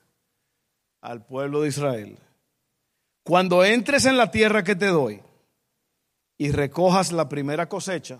al 1.01 1.25
pueblo 1.25 1.61
de 1.61 1.69
Israel. 1.69 2.17
Cuando 3.23 3.63
entres 3.63 4.05
en 4.05 4.17
la 4.17 4.31
tierra 4.31 4.63
que 4.63 4.75
te 4.75 4.87
doy 4.87 5.21
y 6.37 6.51
recojas 6.51 7.11
la 7.11 7.27
primera 7.27 7.67
cosecha, 7.67 8.19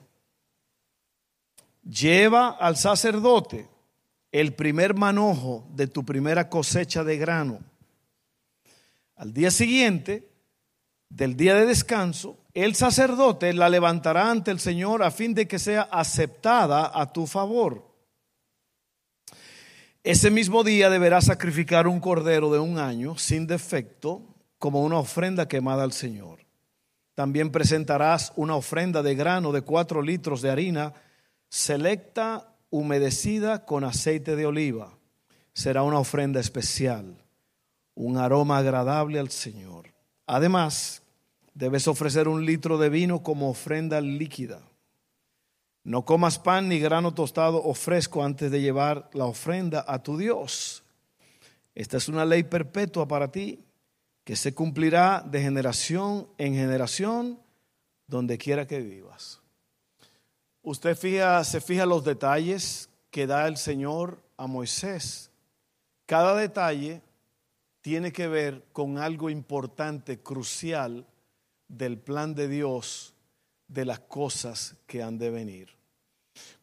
lleva 1.83 2.49
al 2.49 2.75
sacerdote 2.75 3.69
el 4.31 4.53
primer 4.53 4.95
manojo 4.95 5.65
de 5.73 5.87
tu 5.87 6.03
primera 6.03 6.49
cosecha 6.49 7.03
de 7.03 7.17
grano. 7.17 7.59
Al 9.15 9.33
día 9.33 9.51
siguiente 9.51 10.29
del 11.09 11.37
día 11.37 11.55
de 11.55 11.65
descanso, 11.65 12.37
el 12.63 12.73
sacerdote 12.73 13.53
la 13.53 13.69
levantará 13.69 14.31
ante 14.31 14.49
el 14.49 14.59
Señor 14.59 15.03
a 15.03 15.11
fin 15.11 15.35
de 15.35 15.47
que 15.47 15.59
sea 15.59 15.83
aceptada 15.83 16.91
a 16.91 17.13
tu 17.13 17.27
favor. 17.27 17.85
Ese 20.03 20.31
mismo 20.31 20.63
día 20.63 20.89
deberás 20.89 21.25
sacrificar 21.25 21.87
un 21.87 21.99
cordero 21.99 22.51
de 22.51 22.57
un 22.57 22.79
año 22.79 23.15
sin 23.15 23.45
defecto 23.45 24.23
como 24.57 24.81
una 24.81 24.97
ofrenda 24.97 25.47
quemada 25.47 25.83
al 25.83 25.91
Señor. 25.91 26.39
También 27.13 27.51
presentarás 27.51 28.33
una 28.35 28.55
ofrenda 28.55 29.03
de 29.03 29.13
grano 29.13 29.51
de 29.51 29.61
cuatro 29.61 30.01
litros 30.01 30.41
de 30.41 30.49
harina 30.49 30.93
selecta, 31.49 32.55
humedecida 32.71 33.65
con 33.65 33.83
aceite 33.83 34.35
de 34.35 34.47
oliva. 34.47 34.97
Será 35.53 35.83
una 35.83 35.99
ofrenda 35.99 36.39
especial, 36.39 37.23
un 37.93 38.17
aroma 38.17 38.57
agradable 38.57 39.19
al 39.19 39.29
Señor. 39.29 39.93
Además, 40.25 41.03
debes 41.57 41.87
ofrecer 41.87 42.27
un 42.27 42.45
litro 42.45 42.77
de 42.77 42.89
vino 42.89 43.23
como 43.23 43.49
ofrenda 43.49 43.99
líquida. 43.99 44.61
No 45.83 46.05
comas 46.05 46.37
pan 46.37 46.69
ni 46.69 46.79
grano 46.79 47.15
tostado 47.15 47.63
o 47.63 47.73
fresco 47.73 48.23
antes 48.23 48.51
de 48.51 48.61
llevar 48.61 49.09
la 49.13 49.25
ofrenda 49.25 49.83
a 49.87 50.03
tu 50.03 50.17
Dios. 50.17 50.83
Esta 51.73 51.97
es 51.97 52.09
una 52.09 52.25
ley 52.25 52.43
perpetua 52.43 53.07
para 53.07 53.31
ti 53.31 53.59
que 54.23 54.35
se 54.35 54.53
cumplirá 54.53 55.23
de 55.25 55.41
generación 55.41 56.27
en 56.37 56.53
generación 56.53 57.39
donde 58.05 58.37
quiera 58.37 58.67
que 58.67 58.79
vivas. 58.79 59.41
Usted 60.61 60.95
fija, 60.95 61.43
se 61.43 61.59
fija 61.59 61.87
los 61.87 62.03
detalles 62.03 62.89
que 63.09 63.25
da 63.25 63.47
el 63.47 63.57
Señor 63.57 64.21
a 64.37 64.45
Moisés. 64.45 65.31
Cada 66.05 66.35
detalle 66.35 67.01
tiene 67.81 68.11
que 68.11 68.27
ver 68.27 68.63
con 68.73 68.99
algo 68.99 69.31
importante, 69.31 70.19
crucial 70.19 71.05
del 71.67 71.97
plan 71.97 72.35
de 72.35 72.47
Dios, 72.47 73.13
de 73.67 73.85
las 73.85 73.99
cosas 73.99 74.75
que 74.87 75.03
han 75.03 75.17
de 75.17 75.29
venir. 75.29 75.75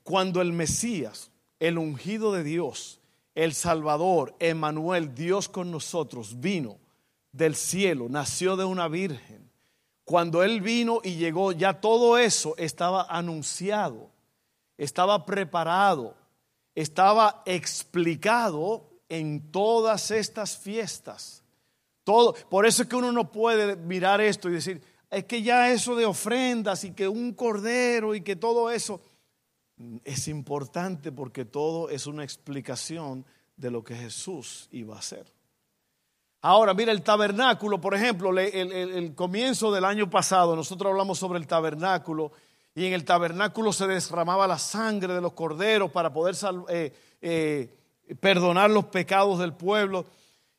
Cuando 0.02 0.40
el 0.40 0.52
Mesías, 0.52 1.30
el 1.58 1.78
ungido 1.78 2.32
de 2.32 2.44
Dios, 2.44 3.00
el 3.34 3.54
Salvador, 3.54 4.34
Emanuel, 4.38 5.14
Dios 5.14 5.49
con 5.49 5.70
nosotros, 5.70 6.40
vino, 6.40 6.78
del 7.32 7.56
cielo, 7.56 8.08
nació 8.08 8.56
de 8.56 8.64
una 8.64 8.88
virgen. 8.88 9.50
Cuando 10.04 10.42
Él 10.42 10.61
vino 10.61 11.00
y 11.02 11.16
llegó, 11.16 11.52
ya 11.52 11.80
todo 11.80 12.18
eso 12.18 12.54
estaba 12.58 13.06
anunciado, 13.08 14.11
estaba 14.76 15.25
preparado, 15.26 16.16
estaba 16.75 17.42
explicado 17.46 18.88
en 19.08 19.50
todas 19.50 20.11
estas 20.11 20.56
fiestas. 20.56 21.42
Todo, 22.04 22.34
por 22.50 22.66
eso 22.66 22.82
es 22.82 22.88
que 22.88 22.96
uno 22.96 23.11
no 23.12 23.32
puede 23.32 23.76
mirar 23.76 24.20
esto 24.20 24.49
y 24.49 24.52
decir, 24.52 24.82
es 25.11 25.25
que 25.25 25.42
ya 25.42 25.70
eso 25.70 25.94
de 25.96 26.06
ofrendas 26.06 26.84
y 26.84 26.92
que 26.92 27.08
un 27.08 27.32
cordero 27.34 28.14
y 28.14 28.20
que 28.20 28.37
todo 28.37 28.70
eso 28.70 29.00
es 30.04 30.28
importante 30.28 31.12
porque 31.12 31.44
todo 31.44 31.90
es 31.90 32.06
una 32.06 32.25
explicación 32.25 33.25
de 33.56 33.70
lo 33.70 33.84
que 33.84 33.94
Jesús 33.94 34.68
iba 34.73 34.96
a 34.96 34.99
hacer. 34.99 35.32
Ahora, 36.40 36.75
mira, 36.75 36.92
el 36.92 37.02
tabernáculo, 37.02 37.80
por 37.80 37.94
ejemplo, 37.94 38.38
el, 38.38 39.14
comienzo 39.14 39.73
del 39.73 39.84
año 39.84 40.11
pasado, 40.11 40.54
nosotros 40.54 40.90
hablamos 40.90 41.18
sobre 41.18 41.38
el 41.38 41.46
tabernáculo 41.46 42.32
y 42.75 42.84
en 42.84 42.92
el 42.92 43.04
tabernáculo 43.04 43.73
se 43.73 43.87
derramaba 43.87 44.46
la 44.46 44.58
sangre 44.58 45.14
de 45.14 45.23
los 45.23 45.32
corderos 45.32 45.90
para 45.90 46.12
poder 46.12 46.34
eh, 46.68 46.92
eh, 47.23 47.75
perdonar 48.20 48.70
los 48.70 48.84
pecados 48.87 49.38
del 49.38 49.54
pueblo. 49.54 50.04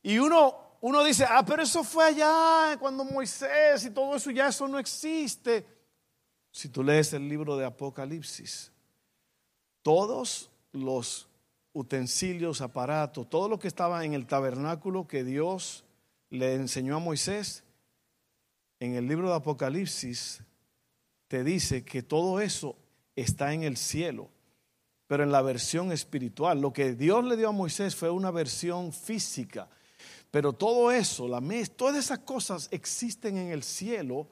Y 0.01 0.17
uno, 0.17 0.55
uno 0.87 1.03
dice, 1.03 1.25
ah, 1.27 1.43
pero 1.43 1.63
eso 1.63 1.83
fue 1.83 2.05
allá 2.05 2.77
cuando 2.79 3.03
Moisés 3.03 3.85
y 3.85 3.89
todo 3.89 4.15
eso, 4.15 4.29
ya 4.29 4.49
eso 4.49 4.67
no 4.67 4.77
existe. 4.77 5.65
Si 6.51 6.69
tú 6.69 6.83
lees 6.83 7.11
el 7.13 7.27
libro 7.27 7.57
de 7.57 7.65
Apocalipsis, 7.65 8.71
todos 9.81 10.51
los 10.73 11.27
utensilios, 11.73 12.61
aparatos, 12.61 13.27
todo 13.27 13.49
lo 13.49 13.57
que 13.57 13.67
estaba 13.67 14.05
en 14.05 14.13
el 14.13 14.27
tabernáculo 14.27 15.07
que 15.07 15.23
Dios 15.23 15.85
le 16.29 16.53
enseñó 16.53 16.97
a 16.97 16.99
Moisés, 16.99 17.63
en 18.79 18.93
el 18.93 19.07
libro 19.07 19.29
de 19.29 19.37
Apocalipsis 19.37 20.43
te 21.27 21.43
dice 21.43 21.83
que 21.83 22.03
todo 22.03 22.39
eso 22.41 22.75
está 23.15 23.53
en 23.53 23.63
el 23.63 23.75
cielo, 23.75 24.29
pero 25.07 25.23
en 25.23 25.31
la 25.31 25.41
versión 25.41 25.91
espiritual. 25.91 26.61
Lo 26.61 26.73
que 26.73 26.93
Dios 26.93 27.25
le 27.25 27.37
dio 27.37 27.49
a 27.49 27.53
Moisés 27.53 27.95
fue 27.95 28.11
una 28.11 28.29
versión 28.29 28.93
física, 28.93 29.67
pero 30.35 30.51
todo 30.51 30.91
eso, 30.91 31.29
la 31.29 31.41
todas 31.77 31.95
esas 31.95 32.19
cosas 32.19 32.67
existen 32.69 33.37
en 33.37 33.51
el 33.53 33.63
cielo 33.63 34.27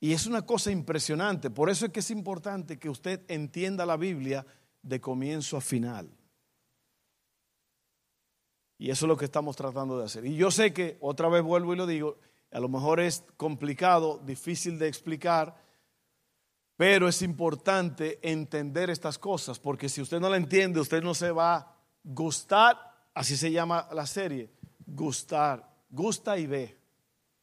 y 0.00 0.12
es 0.12 0.26
una 0.26 0.42
cosa 0.42 0.72
impresionante. 0.72 1.48
Por 1.48 1.70
eso 1.70 1.86
es 1.86 1.92
que 1.92 2.00
es 2.00 2.10
importante 2.10 2.76
que 2.76 2.90
usted 2.90 3.20
entienda 3.28 3.86
la 3.86 3.96
Biblia 3.96 4.44
de 4.82 5.00
comienzo 5.00 5.56
a 5.56 5.60
final. 5.60 6.10
Y 8.78 8.90
eso 8.90 9.06
es 9.06 9.08
lo 9.08 9.16
que 9.16 9.26
estamos 9.26 9.54
tratando 9.54 9.96
de 9.96 10.06
hacer. 10.06 10.26
Y 10.26 10.34
yo 10.34 10.50
sé 10.50 10.72
que, 10.72 10.98
otra 11.00 11.28
vez 11.28 11.44
vuelvo 11.44 11.72
y 11.72 11.76
lo 11.76 11.86
digo, 11.86 12.18
a 12.50 12.58
lo 12.58 12.68
mejor 12.68 12.98
es 12.98 13.24
complicado, 13.36 14.20
difícil 14.24 14.76
de 14.76 14.88
explicar, 14.88 15.54
pero 16.76 17.06
es 17.06 17.22
importante 17.22 18.18
entender 18.28 18.90
estas 18.90 19.20
cosas, 19.20 19.60
porque 19.60 19.88
si 19.88 20.02
usted 20.02 20.18
no 20.18 20.30
la 20.30 20.36
entiende, 20.36 20.80
usted 20.80 21.00
no 21.00 21.14
se 21.14 21.30
va 21.30 21.54
a 21.54 21.76
gustar, 22.02 22.76
así 23.14 23.36
se 23.36 23.52
llama 23.52 23.88
la 23.92 24.04
serie, 24.04 24.58
gustar, 24.88 25.68
gusta 25.90 26.38
y 26.38 26.46
ve. 26.46 26.76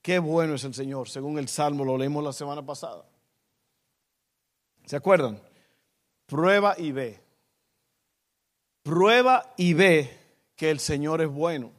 Qué 0.01 0.19
bueno 0.19 0.55
es 0.55 0.63
el 0.63 0.73
Señor, 0.73 1.09
según 1.09 1.39
el 1.39 1.47
Salmo, 1.47 1.83
lo 1.83 1.97
leímos 1.97 2.23
la 2.23 2.33
semana 2.33 2.63
pasada. 2.63 3.05
¿Se 4.85 4.95
acuerdan? 4.95 5.41
Prueba 6.25 6.75
y 6.77 6.91
ve. 6.91 7.21
Prueba 8.83 9.53
y 9.57 9.73
ve 9.73 10.19
que 10.55 10.69
el 10.69 10.79
Señor 10.79 11.21
es 11.21 11.29
bueno. 11.29 11.71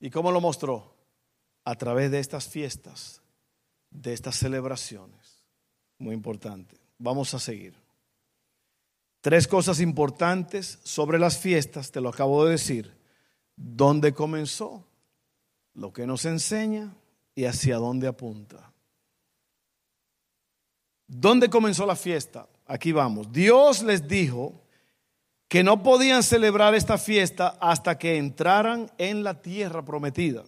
¿Y 0.00 0.10
cómo 0.10 0.32
lo 0.32 0.40
mostró? 0.40 0.94
A 1.64 1.74
través 1.74 2.10
de 2.10 2.18
estas 2.18 2.48
fiestas, 2.48 3.20
de 3.90 4.14
estas 4.14 4.36
celebraciones. 4.36 5.44
Muy 5.98 6.14
importante. 6.14 6.76
Vamos 6.98 7.34
a 7.34 7.38
seguir. 7.38 7.74
Tres 9.20 9.46
cosas 9.46 9.80
importantes 9.80 10.78
sobre 10.82 11.18
las 11.18 11.38
fiestas, 11.38 11.90
te 11.90 12.00
lo 12.00 12.08
acabo 12.08 12.44
de 12.44 12.52
decir. 12.52 12.97
¿Dónde 13.60 14.14
comenzó? 14.14 14.84
Lo 15.74 15.92
que 15.92 16.06
nos 16.06 16.24
enseña 16.24 16.94
y 17.34 17.44
hacia 17.44 17.76
dónde 17.76 18.06
apunta. 18.06 18.72
¿Dónde 21.08 21.50
comenzó 21.50 21.84
la 21.84 21.96
fiesta? 21.96 22.48
Aquí 22.66 22.92
vamos. 22.92 23.32
Dios 23.32 23.82
les 23.82 24.06
dijo 24.06 24.62
que 25.48 25.64
no 25.64 25.82
podían 25.82 26.22
celebrar 26.22 26.74
esta 26.74 26.98
fiesta 26.98 27.58
hasta 27.60 27.98
que 27.98 28.16
entraran 28.16 28.92
en 28.96 29.24
la 29.24 29.42
tierra 29.42 29.84
prometida. 29.84 30.44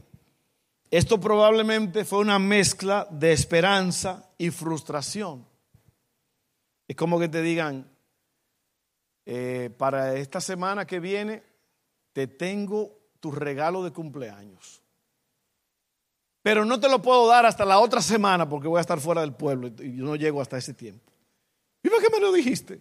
Esto 0.90 1.18
probablemente 1.18 2.04
fue 2.04 2.20
una 2.20 2.38
mezcla 2.38 3.08
de 3.10 3.32
esperanza 3.32 4.30
y 4.38 4.50
frustración. 4.50 5.46
Es 6.86 6.94
como 6.94 7.18
que 7.18 7.28
te 7.28 7.42
digan, 7.42 7.90
eh, 9.26 9.70
para 9.78 10.16
esta 10.16 10.40
semana 10.40 10.86
que 10.86 11.00
viene 11.00 11.42
te 12.12 12.26
tengo 12.26 12.99
tu 13.20 13.30
regalo 13.30 13.84
de 13.84 13.92
cumpleaños. 13.92 14.82
Pero 16.42 16.64
no 16.64 16.80
te 16.80 16.88
lo 16.88 17.02
puedo 17.02 17.28
dar 17.28 17.44
hasta 17.44 17.64
la 17.64 17.78
otra 17.78 18.00
semana 18.00 18.48
porque 18.48 18.68
voy 18.68 18.78
a 18.78 18.80
estar 18.80 18.98
fuera 18.98 19.20
del 19.20 19.34
pueblo 19.34 19.68
y 19.68 19.96
yo 19.96 20.04
no 20.04 20.16
llego 20.16 20.40
hasta 20.40 20.56
ese 20.56 20.72
tiempo. 20.74 21.12
¿Y 21.82 21.88
por 21.88 22.02
qué 22.02 22.08
me 22.10 22.20
lo 22.20 22.32
dijiste? 22.32 22.80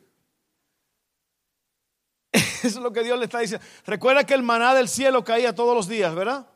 Eso 2.31 2.67
es 2.67 2.75
lo 2.75 2.91
que 2.93 3.03
Dios 3.03 3.19
le 3.19 3.25
está 3.25 3.39
diciendo. 3.39 3.65
Recuerda 3.85 4.23
que 4.23 4.33
el 4.33 4.43
maná 4.43 4.73
del 4.73 4.87
cielo 4.87 5.23
caía 5.23 5.53
todos 5.53 5.75
los 5.75 5.87
días, 5.87 6.15
¿verdad? 6.15 6.47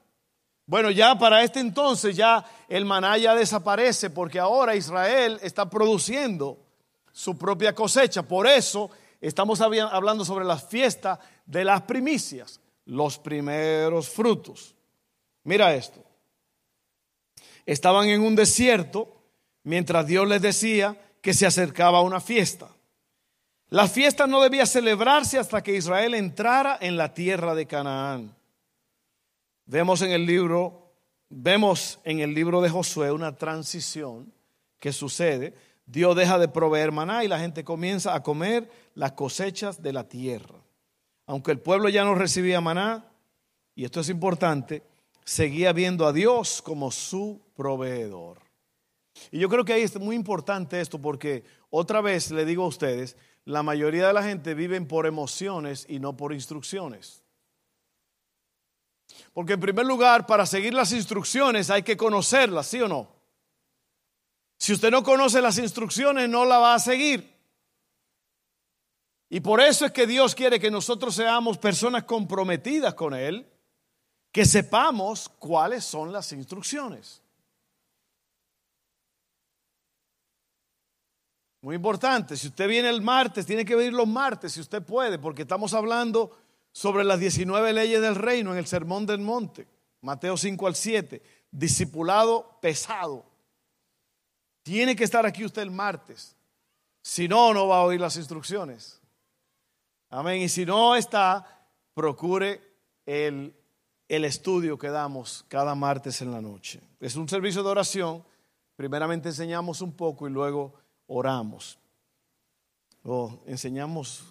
Bueno, 0.65 0.91
ya 0.91 1.17
para 1.17 1.43
este 1.43 1.59
entonces 1.59 2.15
ya 2.15 2.45
el 2.69 2.85
maná 2.85 3.17
ya 3.17 3.35
desaparece 3.35 4.09
porque 4.09 4.39
ahora 4.39 4.75
Israel 4.75 5.39
está 5.41 5.69
produciendo 5.69 6.57
su 7.11 7.37
propia 7.37 7.75
cosecha. 7.75 8.23
Por 8.23 8.47
eso 8.47 8.89
estamos 9.19 9.59
hablando 9.59 10.23
sobre 10.23 10.45
la 10.45 10.57
fiesta 10.57 11.19
de 11.45 11.65
las 11.65 11.81
primicias, 11.81 12.61
los 12.85 13.19
primeros 13.19 14.09
frutos. 14.09 14.75
Mira 15.43 15.75
esto. 15.75 16.03
Estaban 17.65 18.09
en 18.09 18.21
un 18.21 18.35
desierto 18.35 19.23
mientras 19.63 20.05
Dios 20.07 20.27
les 20.27 20.41
decía 20.41 20.97
que 21.21 21.33
se 21.33 21.45
acercaba 21.45 22.01
una 22.01 22.19
fiesta. 22.19 22.69
La 23.69 23.87
fiesta 23.87 24.27
no 24.27 24.41
debía 24.41 24.65
celebrarse 24.65 25.39
hasta 25.39 25.63
que 25.63 25.75
Israel 25.75 26.13
entrara 26.13 26.77
en 26.79 26.97
la 26.97 27.13
tierra 27.13 27.55
de 27.55 27.65
Canaán. 27.65 28.35
Vemos 29.65 30.01
en 30.01 30.11
el 30.11 30.25
libro, 30.25 30.93
vemos 31.29 31.99
en 32.03 32.19
el 32.19 32.33
libro 32.33 32.61
de 32.61 32.69
Josué 32.69 33.11
una 33.11 33.35
transición 33.35 34.31
que 34.79 34.91
sucede. 34.91 35.55
Dios 35.85 36.15
deja 36.15 36.37
de 36.37 36.49
proveer 36.49 36.91
maná 36.91 37.23
y 37.23 37.27
la 37.27 37.39
gente 37.39 37.63
comienza 37.63 38.13
a 38.13 38.21
comer 38.21 38.69
las 38.93 39.13
cosechas 39.13 39.81
de 39.81 39.93
la 39.93 40.07
tierra. 40.07 40.62
Aunque 41.25 41.51
el 41.51 41.59
pueblo 41.59 41.89
ya 41.89 42.03
no 42.03 42.15
recibía 42.15 42.61
maná, 42.61 43.05
y 43.75 43.85
esto 43.85 44.01
es 44.01 44.09
importante, 44.09 44.83
seguía 45.23 45.73
viendo 45.73 46.05
a 46.05 46.13
Dios 46.13 46.61
como 46.61 46.91
su 46.91 47.41
proveedor. 47.55 48.39
Y 49.31 49.39
yo 49.39 49.49
creo 49.49 49.63
que 49.63 49.73
ahí 49.73 49.81
es 49.83 49.97
muy 49.99 50.15
importante 50.15 50.81
esto 50.81 50.99
porque 50.99 51.43
otra 51.69 52.01
vez 52.01 52.31
le 52.31 52.45
digo 52.45 52.63
a 52.63 52.67
ustedes, 52.67 53.15
la 53.45 53.63
mayoría 53.63 54.07
de 54.07 54.13
la 54.13 54.23
gente 54.23 54.53
viven 54.53 54.87
por 54.87 55.05
emociones 55.05 55.85
y 55.87 55.99
no 55.99 56.15
por 56.15 56.33
instrucciones. 56.33 57.23
Porque 59.33 59.53
en 59.53 59.59
primer 59.59 59.85
lugar, 59.85 60.25
para 60.25 60.45
seguir 60.45 60.73
las 60.73 60.91
instrucciones 60.91 61.69
hay 61.69 61.83
que 61.83 61.97
conocerlas, 61.97 62.67
¿sí 62.67 62.81
o 62.81 62.87
no? 62.87 63.13
Si 64.57 64.73
usted 64.73 64.91
no 64.91 65.03
conoce 65.03 65.41
las 65.41 65.57
instrucciones, 65.57 66.29
no 66.29 66.45
la 66.45 66.57
va 66.57 66.75
a 66.75 66.79
seguir. 66.79 67.32
Y 69.33 69.39
por 69.39 69.59
eso 69.59 69.87
es 69.87 69.91
que 69.91 70.05
Dios 70.05 70.35
quiere 70.35 70.59
que 70.59 70.69
nosotros 70.69 71.15
seamos 71.15 71.57
personas 71.57 72.03
comprometidas 72.03 72.93
con 72.93 73.15
Él, 73.15 73.49
que 74.31 74.45
sepamos 74.45 75.27
cuáles 75.27 75.83
son 75.83 76.11
las 76.11 76.31
instrucciones. 76.33 77.19
Muy 81.61 81.77
importante, 81.77 82.37
si 82.37 82.45
usted 82.45 82.67
viene 82.67 82.89
el 82.89 83.01
martes, 83.01 83.47
tiene 83.47 83.65
que 83.65 83.75
venir 83.75 83.93
los 83.93 84.07
martes, 84.07 84.53
si 84.53 84.59
usted 84.59 84.83
puede, 84.83 85.17
porque 85.17 85.41
estamos 85.41 85.73
hablando 85.73 86.37
sobre 86.71 87.03
las 87.03 87.19
19 87.19 87.73
leyes 87.73 88.01
del 88.01 88.13
reino 88.13 88.51
en 88.51 88.59
el 88.59 88.67
Sermón 88.67 89.07
del 89.07 89.21
Monte, 89.21 89.67
Mateo 90.01 90.37
5 90.37 90.67
al 90.67 90.75
7, 90.75 91.23
discipulado 91.49 92.59
pesado. 92.61 93.25
Tiene 94.61 94.95
que 94.95 95.05
estar 95.05 95.25
aquí 95.25 95.43
usted 95.43 95.63
el 95.63 95.71
martes, 95.71 96.35
si 97.01 97.27
no, 97.27 97.51
no 97.51 97.67
va 97.67 97.77
a 97.77 97.83
oír 97.85 97.99
las 97.99 98.15
instrucciones. 98.15 98.99
Amén. 100.13 100.43
Y 100.43 100.49
si 100.49 100.63
no 100.63 100.95
está, 100.95 101.43
procure 101.95 102.61
el, 103.03 103.51
el 104.07 104.25
estudio 104.25 104.77
que 104.77 104.89
damos 104.89 105.43
cada 105.47 105.73
martes 105.73 106.21
en 106.21 106.31
la 106.31 106.39
noche. 106.39 106.81
Es 106.99 107.15
un 107.15 107.27
servicio 107.27 107.63
de 107.63 107.69
oración. 107.69 108.23
Primeramente 108.75 109.29
enseñamos 109.29 109.81
un 109.81 109.93
poco 109.93 110.27
y 110.27 110.31
luego 110.31 110.75
oramos. 111.07 111.79
O 113.03 113.39
enseñamos 113.47 114.23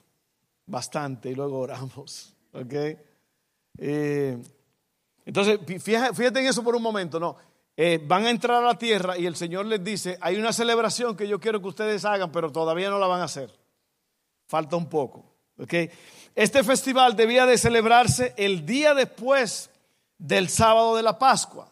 bastante 0.67 1.31
y 1.31 1.35
luego 1.35 1.59
oramos. 1.59 2.33
¿Ok? 2.53 2.75
Eh, 3.79 4.41
entonces, 5.25 5.59
fíjate, 5.83 6.39
en 6.39 6.47
eso 6.47 6.63
por 6.63 6.77
un 6.77 6.83
momento, 6.83 7.19
¿no? 7.19 7.37
Eh, 7.77 8.01
van 8.07 8.25
a 8.27 8.31
entrar 8.31 8.63
a 8.63 8.67
la 8.67 8.79
tierra 8.79 9.19
y 9.19 9.27
el 9.27 9.35
Señor 9.35 9.67
les 9.67 9.83
dice, 9.83 10.17
hay 10.21 10.37
una 10.37 10.53
celebración 10.53 11.17
que 11.17 11.27
yo 11.27 11.41
quiero 11.41 11.61
que 11.61 11.69
ustedes 11.69 12.05
hagan, 12.05 12.31
pero 12.31 12.53
todavía 12.53 12.89
no 12.89 13.01
la 13.01 13.09
van 13.09 13.23
a 13.23 13.25
hacer. 13.25 13.51
Falta 14.47 14.77
un 14.77 14.89
poco. 14.89 15.32
¿Ok? 15.63 15.75
Este 16.35 16.65
festival 16.65 17.17
debía 17.17 17.47
de 17.47 17.59
celebrarse 17.59 18.35
el 18.37 18.67
día 18.67 18.95
después 18.95 19.71
del 20.19 20.49
sábado 20.49 20.97
de 20.97 21.03
la 21.03 21.19
Pascua. 21.19 21.69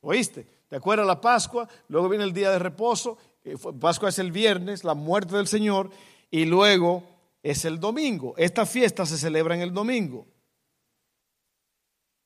¿Oíste? 0.00 0.46
¿Te 0.68 0.76
acuerdas 0.76 1.06
la 1.06 1.20
Pascua? 1.20 1.68
Luego 1.88 2.08
viene 2.08 2.24
el 2.24 2.32
día 2.32 2.50
de 2.50 2.58
reposo 2.58 3.18
eh, 3.44 3.56
Pascua 3.80 4.08
es 4.08 4.18
el 4.18 4.32
viernes, 4.32 4.84
la 4.84 4.94
muerte 4.94 5.36
del 5.36 5.48
Señor, 5.48 5.90
y 6.30 6.44
luego 6.44 7.02
es 7.42 7.64
el 7.64 7.80
domingo. 7.80 8.34
Esta 8.36 8.66
fiesta 8.66 9.04
se 9.06 9.18
celebra 9.18 9.54
en 9.54 9.62
el 9.62 9.74
domingo. 9.74 10.26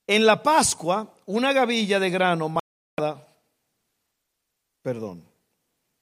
En 0.05 0.25
la 0.25 0.41
Pascua, 0.41 1.13
una 1.25 1.51
gavilla 1.51 1.99
de 1.99 2.09
grano 2.09 2.49
marcada, 2.49 3.27
perdón, 4.81 5.23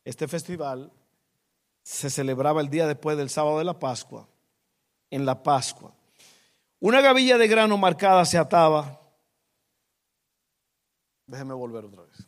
este 0.04 0.28
festival 0.28 0.92
se 1.82 2.10
celebraba 2.10 2.62
el 2.62 2.70
día 2.70 2.86
después 2.86 3.18
del 3.18 3.30
sábado 3.30 3.58
de 3.58 3.64
la 3.64 3.80
Pascua, 3.80 4.28
en 5.10 5.26
la 5.26 5.42
Pascua. 5.42 5.94
Una 6.80 7.02
gavilla 7.02 7.38
de 7.38 7.48
grano 7.48 7.78
marcada 7.78 8.26
se 8.26 8.38
ataba. 8.38 9.00
Déjeme 11.28 11.54
volver 11.54 11.86
otra 11.86 12.04
vez. 12.04 12.28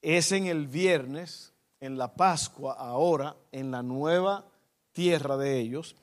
Es 0.00 0.32
en 0.32 0.46
el 0.46 0.66
viernes 0.66 1.52
en 1.80 1.98
la 1.98 2.14
Pascua, 2.14 2.74
ahora 2.74 3.36
en 3.50 3.72
la 3.72 3.82
nueva 3.82 4.44
tierra 4.92 5.36
de 5.36 5.58
ellos, 5.58 5.96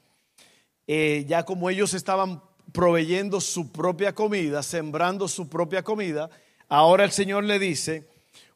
eh, 0.87 1.25
ya 1.27 1.43
como 1.43 1.69
ellos 1.69 1.93
estaban 1.93 2.41
proveyendo 2.73 3.39
su 3.39 3.71
propia 3.71 4.13
comida, 4.13 4.61
sembrando 4.63 5.27
su 5.27 5.47
propia 5.47 5.83
comida, 5.83 6.29
ahora 6.67 7.05
el 7.05 7.11
Señor 7.11 7.45
le 7.45 7.59
dice, 7.59 8.09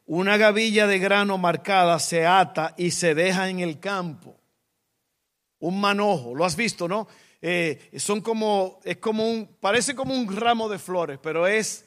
una 0.06 0.36
gavilla 0.36 0.86
de 0.86 0.98
grano 0.98 1.38
marcada 1.38 1.98
se 1.98 2.26
ata 2.26 2.74
y 2.76 2.90
se 2.90 3.14
deja 3.14 3.48
en 3.48 3.60
el 3.60 3.80
campo. 3.80 4.36
Un 5.64 5.80
manojo, 5.80 6.34
lo 6.34 6.44
has 6.44 6.56
visto, 6.56 6.86
¿no? 6.86 7.08
Eh, 7.40 7.90
son 7.96 8.20
como, 8.20 8.80
es 8.84 8.98
como 8.98 9.26
un, 9.26 9.56
parece 9.60 9.94
como 9.94 10.14
un 10.14 10.36
ramo 10.36 10.68
de 10.68 10.78
flores, 10.78 11.18
pero 11.22 11.46
es, 11.46 11.86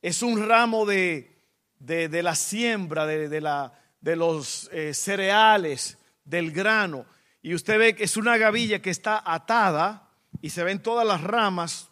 es 0.00 0.22
un 0.22 0.48
ramo 0.48 0.86
de, 0.86 1.36
de, 1.78 2.22
la 2.22 2.34
siembra, 2.34 3.04
de, 3.04 3.28
de 3.28 3.42
la, 3.42 3.72
de 4.00 4.16
los 4.16 4.70
eh, 4.72 4.94
cereales, 4.94 5.98
del 6.24 6.52
grano, 6.52 7.04
y 7.42 7.54
usted 7.54 7.78
ve 7.78 7.94
que 7.94 8.04
es 8.04 8.16
una 8.16 8.38
gavilla 8.38 8.80
que 8.80 8.88
está 8.88 9.22
atada 9.22 10.08
y 10.40 10.48
se 10.48 10.64
ven 10.64 10.82
todas 10.82 11.06
las 11.06 11.20
ramas 11.20 11.90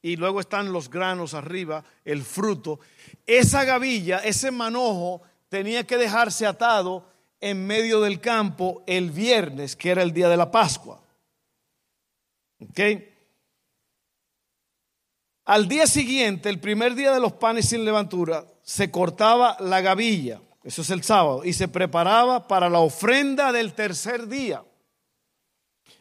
y 0.00 0.16
luego 0.16 0.40
están 0.40 0.72
los 0.72 0.88
granos 0.88 1.34
arriba, 1.34 1.84
el 2.02 2.22
fruto. 2.22 2.80
Esa 3.26 3.64
gavilla, 3.64 4.20
ese 4.20 4.50
manojo, 4.50 5.20
tenía 5.50 5.86
que 5.86 5.98
dejarse 5.98 6.46
atado 6.46 7.11
en 7.42 7.66
medio 7.66 8.00
del 8.00 8.20
campo 8.20 8.82
el 8.86 9.10
viernes, 9.10 9.76
que 9.76 9.90
era 9.90 10.02
el 10.02 10.14
día 10.14 10.30
de 10.30 10.38
la 10.38 10.50
Pascua. 10.50 11.02
¿Ok? 12.60 12.80
Al 15.44 15.68
día 15.68 15.86
siguiente, 15.86 16.48
el 16.48 16.60
primer 16.60 16.94
día 16.94 17.12
de 17.12 17.20
los 17.20 17.34
panes 17.34 17.68
sin 17.68 17.84
levantura, 17.84 18.46
se 18.62 18.90
cortaba 18.90 19.58
la 19.60 19.82
gavilla 19.82 20.40
eso 20.64 20.82
es 20.82 20.90
el 20.90 21.02
sábado, 21.02 21.44
y 21.44 21.52
se 21.52 21.68
preparaba 21.68 22.46
para 22.46 22.70
la 22.70 22.78
ofrenda 22.78 23.52
del 23.52 23.74
tercer 23.74 24.28
día. 24.28 24.64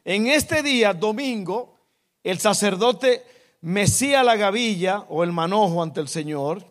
En 0.05 0.27
este 0.27 0.61
día, 0.61 0.93
domingo, 0.93 1.79
el 2.23 2.39
sacerdote 2.39 3.23
mecía 3.61 4.23
la 4.23 4.35
gavilla 4.35 4.99
o 5.09 5.23
el 5.23 5.31
manojo 5.31 5.81
ante 5.81 5.99
el 5.99 6.07
Señor. 6.07 6.65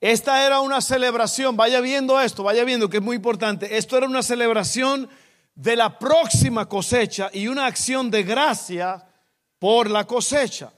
Esta 0.00 0.46
era 0.46 0.60
una 0.60 0.80
celebración, 0.80 1.56
vaya 1.56 1.80
viendo 1.80 2.20
esto, 2.20 2.44
vaya 2.44 2.64
viendo 2.64 2.88
que 2.88 2.98
es 2.98 3.02
muy 3.02 3.16
importante. 3.16 3.76
Esto 3.76 3.96
era 3.96 4.06
una 4.06 4.22
celebración 4.22 5.08
de 5.56 5.74
la 5.74 5.98
próxima 5.98 6.66
cosecha 6.68 7.30
y 7.32 7.48
una 7.48 7.66
acción 7.66 8.10
de 8.10 8.22
gracia 8.22 9.04
por 9.58 9.90
la 9.90 10.04
cosecha. 10.04 10.72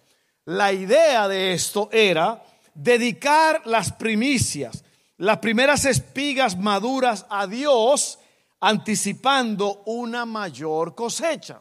La 0.46 0.72
idea 0.72 1.28
de 1.28 1.52
esto 1.52 1.90
era 1.92 2.42
dedicar 2.72 3.61
las 3.66 3.92
primicias, 3.92 4.85
las 5.18 5.37
primeras 5.38 5.85
espigas 5.85 6.56
maduras 6.56 7.26
a 7.28 7.46
Dios, 7.46 8.18
anticipando 8.59 9.83
una 9.85 10.24
mayor 10.24 10.94
cosecha. 10.94 11.61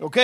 ¿Ok? 0.00 0.18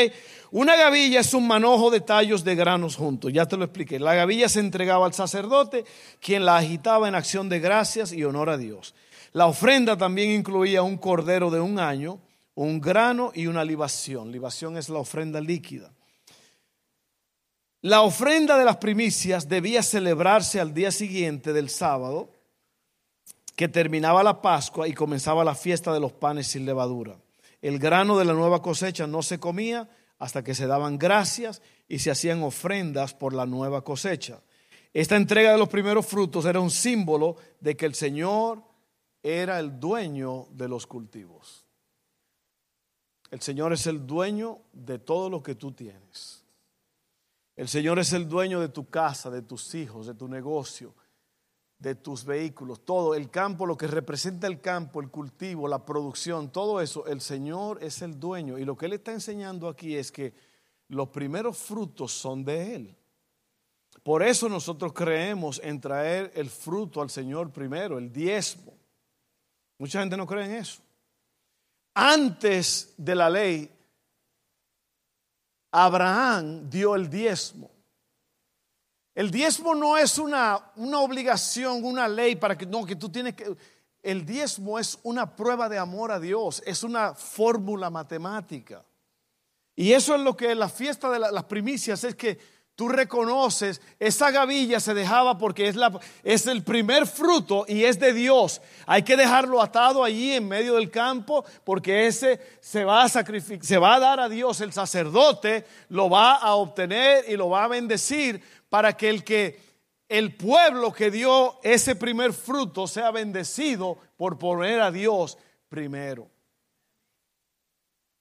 Una 0.53 0.75
gavilla 0.75 1.21
es 1.21 1.35
un 1.35 1.47
manojo 1.47 1.91
de 1.91 2.01
tallos 2.01 2.45
de 2.45 2.55
granos 2.55 2.97
juntos, 2.97 3.33
ya 3.33 3.47
te 3.47 3.57
lo 3.57 3.65
expliqué. 3.65 3.99
La 3.99 4.15
gavilla 4.15 4.49
se 4.49 4.61
entregaba 4.61 5.07
al 5.07 5.13
sacerdote, 5.13 5.85
quien 6.21 6.45
la 6.45 6.57
agitaba 6.57 7.09
en 7.09 7.15
acción 7.15 7.49
de 7.49 7.61
gracias 7.61 8.13
y 8.13 8.25
honor 8.25 8.49
a 8.49 8.57
Dios. 8.57 8.95
La 9.33 9.47
ofrenda 9.47 9.97
también 9.99 10.31
incluía 10.31 10.83
un 10.83 10.97
cordero 10.97 11.51
de 11.51 11.61
un 11.61 11.79
año, 11.79 12.21
un 12.55 12.81
grano 12.81 13.33
y 13.35 13.49
una 13.49 13.65
libación. 13.65 14.33
Libación 14.33 14.79
es 14.79 14.89
la 14.89 14.99
ofrenda 14.99 15.41
líquida. 15.41 15.93
La 17.83 18.01
ofrenda 18.01 18.57
de 18.57 18.65
las 18.65 18.79
primicias 18.79 19.49
debía 19.49 19.83
celebrarse 19.83 20.59
al 20.59 20.73
día 20.73 20.91
siguiente 20.91 21.53
del 21.53 21.69
sábado, 21.69 22.31
que 23.55 23.69
terminaba 23.69 24.23
la 24.23 24.41
Pascua 24.41 24.89
y 24.89 24.95
comenzaba 24.95 25.45
la 25.45 25.55
fiesta 25.55 25.93
de 25.93 26.01
los 26.01 26.13
panes 26.13 26.47
sin 26.47 26.65
levadura. 26.65 27.17
El 27.63 27.79
grano 27.79 28.19
de 28.19 28.25
la 28.25 28.33
nueva 28.33 28.63
cosecha 28.63 29.07
no 29.07 29.23
se 29.23 29.39
comía 29.39 29.89
hasta 30.19 30.43
que 30.43 30.55
se 30.55 30.67
daban 30.67 30.99
gracias 30.99 31.63
y 31.89 31.99
se 31.99 32.11
hacían 32.11 32.43
ofrendas 32.43 33.15
por 33.15 33.33
la 33.33 33.47
nueva 33.47 33.83
cosecha. 33.83 34.41
Esta 34.93 35.17
entrega 35.17 35.53
de 35.53 35.59
los 35.59 35.69
primeros 35.69 36.07
frutos 36.07 36.47
era 36.47 36.61
un 36.61 36.71
símbolo 36.71 37.37
de 37.61 37.77
que 37.77 37.87
el 37.87 37.95
Señor 37.95 38.63
era 39.23 39.59
el 39.59 39.79
dueño 39.79 40.47
de 40.53 40.69
los 40.69 40.87
cultivos. 40.87 41.67
El 43.31 43.41
Señor 43.41 43.73
es 43.73 43.87
el 43.87 44.07
dueño 44.07 44.61
de 44.73 44.99
todo 44.99 45.29
lo 45.29 45.43
que 45.43 45.55
tú 45.55 45.73
tienes. 45.73 46.45
El 47.57 47.69
Señor 47.69 47.99
es 47.99 48.13
el 48.13 48.29
dueño 48.29 48.61
de 48.61 48.69
tu 48.69 48.89
casa, 48.89 49.31
de 49.31 49.43
tus 49.43 49.75
hijos, 49.75 50.07
de 50.07 50.15
tu 50.15 50.29
negocio, 50.29 50.95
de 51.79 51.95
tus 51.95 52.25
vehículos, 52.25 52.85
todo 52.85 53.15
el 53.15 53.31
campo, 53.31 53.67
lo 53.67 53.77
que 53.77 53.87
representa 53.87 54.47
el 54.47 54.61
campo, 54.61 55.01
el 55.01 55.11
cultivo, 55.11 55.69
la 55.69 55.85
producción, 55.85 56.51
todo 56.51 56.81
eso, 56.81 57.07
el 57.07 57.21
Señor 57.21 57.83
es 57.83 58.01
el 58.03 58.19
dueño. 58.19 58.59
Y 58.59 58.65
lo 58.65 58.77
que 58.77 58.87
Él 58.87 58.95
está 58.95 59.13
enseñando 59.13 59.69
aquí 59.69 59.95
es 59.95 60.11
que 60.11 60.35
los 60.89 61.09
primeros 61.09 61.59
frutos 61.59 62.13
son 62.13 62.45
de 62.45 62.75
Él. 62.75 62.97
Por 64.03 64.23
eso 64.23 64.49
nosotros 64.49 64.93
creemos 64.93 65.61
en 65.63 65.81
traer 65.81 66.33
el 66.35 66.49
fruto 66.49 67.03
al 67.03 67.11
Señor 67.11 67.51
primero, 67.51 67.99
el 67.99 68.13
diezmo. 68.13 68.73
Mucha 69.79 70.01
gente 70.01 70.17
no 70.17 70.27
cree 70.27 70.47
en 70.47 70.53
eso. 70.53 70.81
Antes 71.93 72.95
de 72.97 73.15
la 73.15 73.29
ley, 73.29 73.71
Abraham 75.73 76.71
dio 76.71 76.95
el 76.95 77.11
diezmo. 77.11 77.71
El 79.17 79.31
diezmo 79.31 79.75
no 79.75 79.97
es 79.97 80.19
una, 80.19 80.61
una 80.77 81.01
obligación, 81.01 81.83
una 81.83 82.07
ley 82.07 82.37
para 82.37 82.57
que 82.57 82.67
no, 82.67 82.85
que 82.85 82.97
tú 82.97 83.09
tienes 83.09 83.35
que... 83.35 83.57
El 84.03 84.27
diezmo 84.27 84.79
es 84.79 84.99
una 85.03 85.35
prueba 85.35 85.71
de 85.71 85.79
amor 85.79 86.13
a 86.13 86.21
Dios, 86.21 86.63
es 86.67 86.85
una 86.85 87.15
fórmula 87.15 87.89
matemática. 87.89 88.85
Y 89.75 89.95
eso 89.95 90.15
es 90.15 90.21
lo 90.21 90.37
que 90.37 90.55
la 90.55 90.69
fiesta 90.69 91.11
de 91.11 91.19
las 91.19 91.45
primicias 91.45 92.05
es 92.05 92.15
que 92.15 92.39
tú 92.77 92.89
reconoces, 92.89 93.81
esa 93.99 94.31
gavilla 94.31 94.81
se 94.81 94.93
dejaba 94.93 95.39
porque 95.39 95.67
es, 95.67 95.77
la, 95.77 95.99
es 96.23 96.47
el 96.47 96.63
primer 96.63 97.07
fruto 97.07 97.65
y 97.67 97.85
es 97.85 97.99
de 97.99 98.13
Dios. 98.13 98.61
Hay 98.87 99.03
que 99.03 99.17
dejarlo 99.17 99.63
atado 99.63 100.05
allí 100.05 100.33
en 100.33 100.47
medio 100.47 100.75
del 100.75 100.91
campo 100.91 101.45
porque 101.65 102.07
ese 102.07 102.39
se 102.61 102.85
va 102.85 103.03
a 103.03 103.09
sacrificar, 103.09 103.65
se 103.65 103.79
va 103.79 103.95
a 103.95 104.01
dar 104.01 104.21
a 104.21 104.29
Dios. 104.29 104.61
El 104.61 104.75
sacerdote 104.75 105.65
lo 105.89 106.11
va 106.11 106.35
a 106.35 106.55
obtener 106.55 107.25
y 107.29 107.37
lo 107.37 107.49
va 107.49 107.65
a 107.65 107.69
bendecir 107.69 108.43
para 108.69 108.97
que 108.97 109.11
el 109.11 109.25
que 109.25 109.61
el 110.09 110.37
pueblo 110.37 110.93
que 110.93 111.11
dio 111.11 111.59
ese 111.63 111.97
primer 111.97 112.33
fruto 112.33 112.87
sea 112.87 113.11
bendecido 113.11 113.99
por 114.17 114.39
poner 114.39 114.81
a 114.81 114.93
Dios 114.93 115.37
primero. 115.69 116.31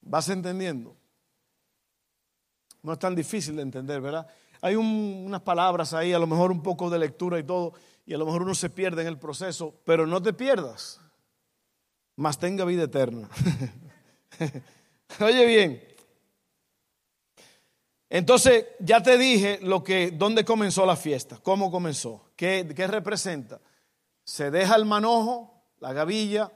¿Vas 0.01 0.29
entendiendo? 0.29 0.95
No 2.81 2.93
es 2.93 2.99
tan 2.99 3.15
difícil 3.15 3.55
de 3.55 3.61
entender, 3.61 4.01
¿verdad? 4.01 4.27
hay 4.65 4.75
unas 4.75 5.41
palabras 5.41 5.93
ahí, 5.93 6.11
a 6.11 6.17
lo 6.17 6.25
mejor 6.25 6.51
un 6.51 6.63
poco 6.63 6.89
de 6.89 6.97
lectura 6.97 7.37
y 7.37 7.43
todo, 7.43 7.73
y 8.03 8.15
a 8.15 8.17
lo 8.17 8.25
mejor 8.25 8.41
uno 8.41 8.55
se 8.55 8.71
pierde 8.71 9.03
en 9.03 9.07
el 9.07 9.19
proceso, 9.19 9.75
pero 9.85 10.07
no 10.07 10.23
te 10.23 10.33
pierdas, 10.33 10.99
más 12.15 12.39
tenga 12.39 12.65
vida 12.65 12.85
eterna. 12.85 13.29
Oye 15.19 15.45
bien, 15.45 15.83
entonces 18.17 18.65
ya 18.79 19.01
te 19.03 19.17
dije 19.17 19.59
lo 19.61 19.83
que, 19.83 20.11
dónde 20.11 20.45
comenzó 20.45 20.85
la 20.85 20.95
fiesta, 20.95 21.39
cómo 21.41 21.69
comenzó, 21.71 22.29
qué, 22.35 22.71
qué 22.75 22.87
representa. 22.87 23.59
Se 24.23 24.51
deja 24.51 24.75
el 24.75 24.85
manojo, 24.85 25.63
la 25.79 25.93
gavilla, 25.93 26.51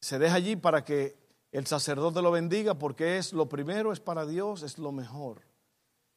se 0.00 0.18
deja 0.18 0.36
allí 0.36 0.56
para 0.56 0.84
que 0.84 1.16
el 1.50 1.66
sacerdote 1.66 2.22
lo 2.22 2.30
bendiga 2.30 2.74
porque 2.74 3.18
es 3.18 3.32
lo 3.32 3.48
primero, 3.48 3.92
es 3.92 4.00
para 4.00 4.24
Dios, 4.24 4.62
es 4.62 4.78
lo 4.78 4.92
mejor 4.92 5.42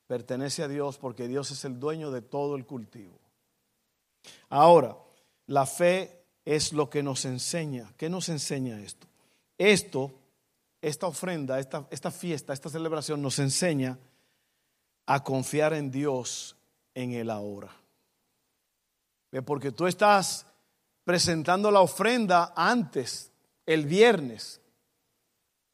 pertenece 0.07 0.63
a 0.63 0.67
Dios 0.67 0.97
porque 0.97 1.27
Dios 1.27 1.51
es 1.51 1.65
el 1.65 1.79
dueño 1.79 2.11
de 2.11 2.21
todo 2.21 2.55
el 2.55 2.65
cultivo. 2.65 3.19
Ahora, 4.49 4.97
la 5.47 5.65
fe 5.65 6.25
es 6.45 6.73
lo 6.73 6.89
que 6.89 7.03
nos 7.03 7.25
enseña. 7.25 7.93
¿Qué 7.97 8.09
nos 8.09 8.29
enseña 8.29 8.79
esto? 8.81 9.07
Esto, 9.57 10.13
esta 10.85 11.07
ofrenda, 11.07 11.59
esta, 11.59 11.87
esta 11.89 12.11
fiesta, 12.11 12.53
esta 12.53 12.69
celebración 12.69 13.19
nos 13.19 13.39
enseña 13.39 13.97
a 15.07 15.23
confiar 15.23 15.73
en 15.73 15.89
Dios 15.89 16.55
en 16.93 17.13
el 17.13 17.31
ahora. 17.31 17.75
Porque 19.43 19.71
tú 19.71 19.87
estás 19.87 20.45
presentando 21.03 21.71
la 21.71 21.81
ofrenda 21.81 22.53
antes, 22.55 23.31
el 23.65 23.87
viernes, 23.87 24.61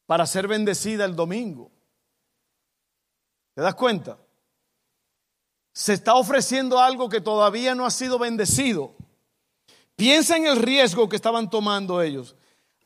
para 0.06 0.26
ser 0.26 0.47
bendecida 0.47 1.04
el 1.04 1.13
domingo. 1.13 1.69
¿Te 3.54 3.62
das 3.62 3.76
cuenta? 3.76 4.17
Se 5.74 5.91
está 5.91 6.15
ofreciendo 6.15 6.80
algo 6.80 7.10
que 7.10 7.19
todavía 7.19 7.76
no 7.76 7.86
ha 7.86 7.91
sido 7.91 8.17
bendecido. 8.17 8.95
Piensa 9.97 10.38
en 10.38 10.45
el 10.45 10.56
riesgo 10.56 11.10
que 11.10 11.17
estaban 11.17 11.50
tomando 11.50 12.02
ellos. 12.02 12.38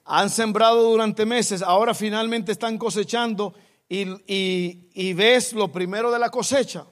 Han 0.06 0.30
sembrado 0.30 0.84
durante 0.84 1.26
meses, 1.26 1.62
ahora 1.62 1.94
finalmente 1.94 2.52
están 2.52 2.78
cosechando 2.78 3.54
y, 3.90 4.08
y 4.28 5.14
ves 5.14 5.54
lo 5.54 5.72
primero 5.72 6.12
de 6.12 6.20
la 6.20 6.30
cosecha. 6.30 6.86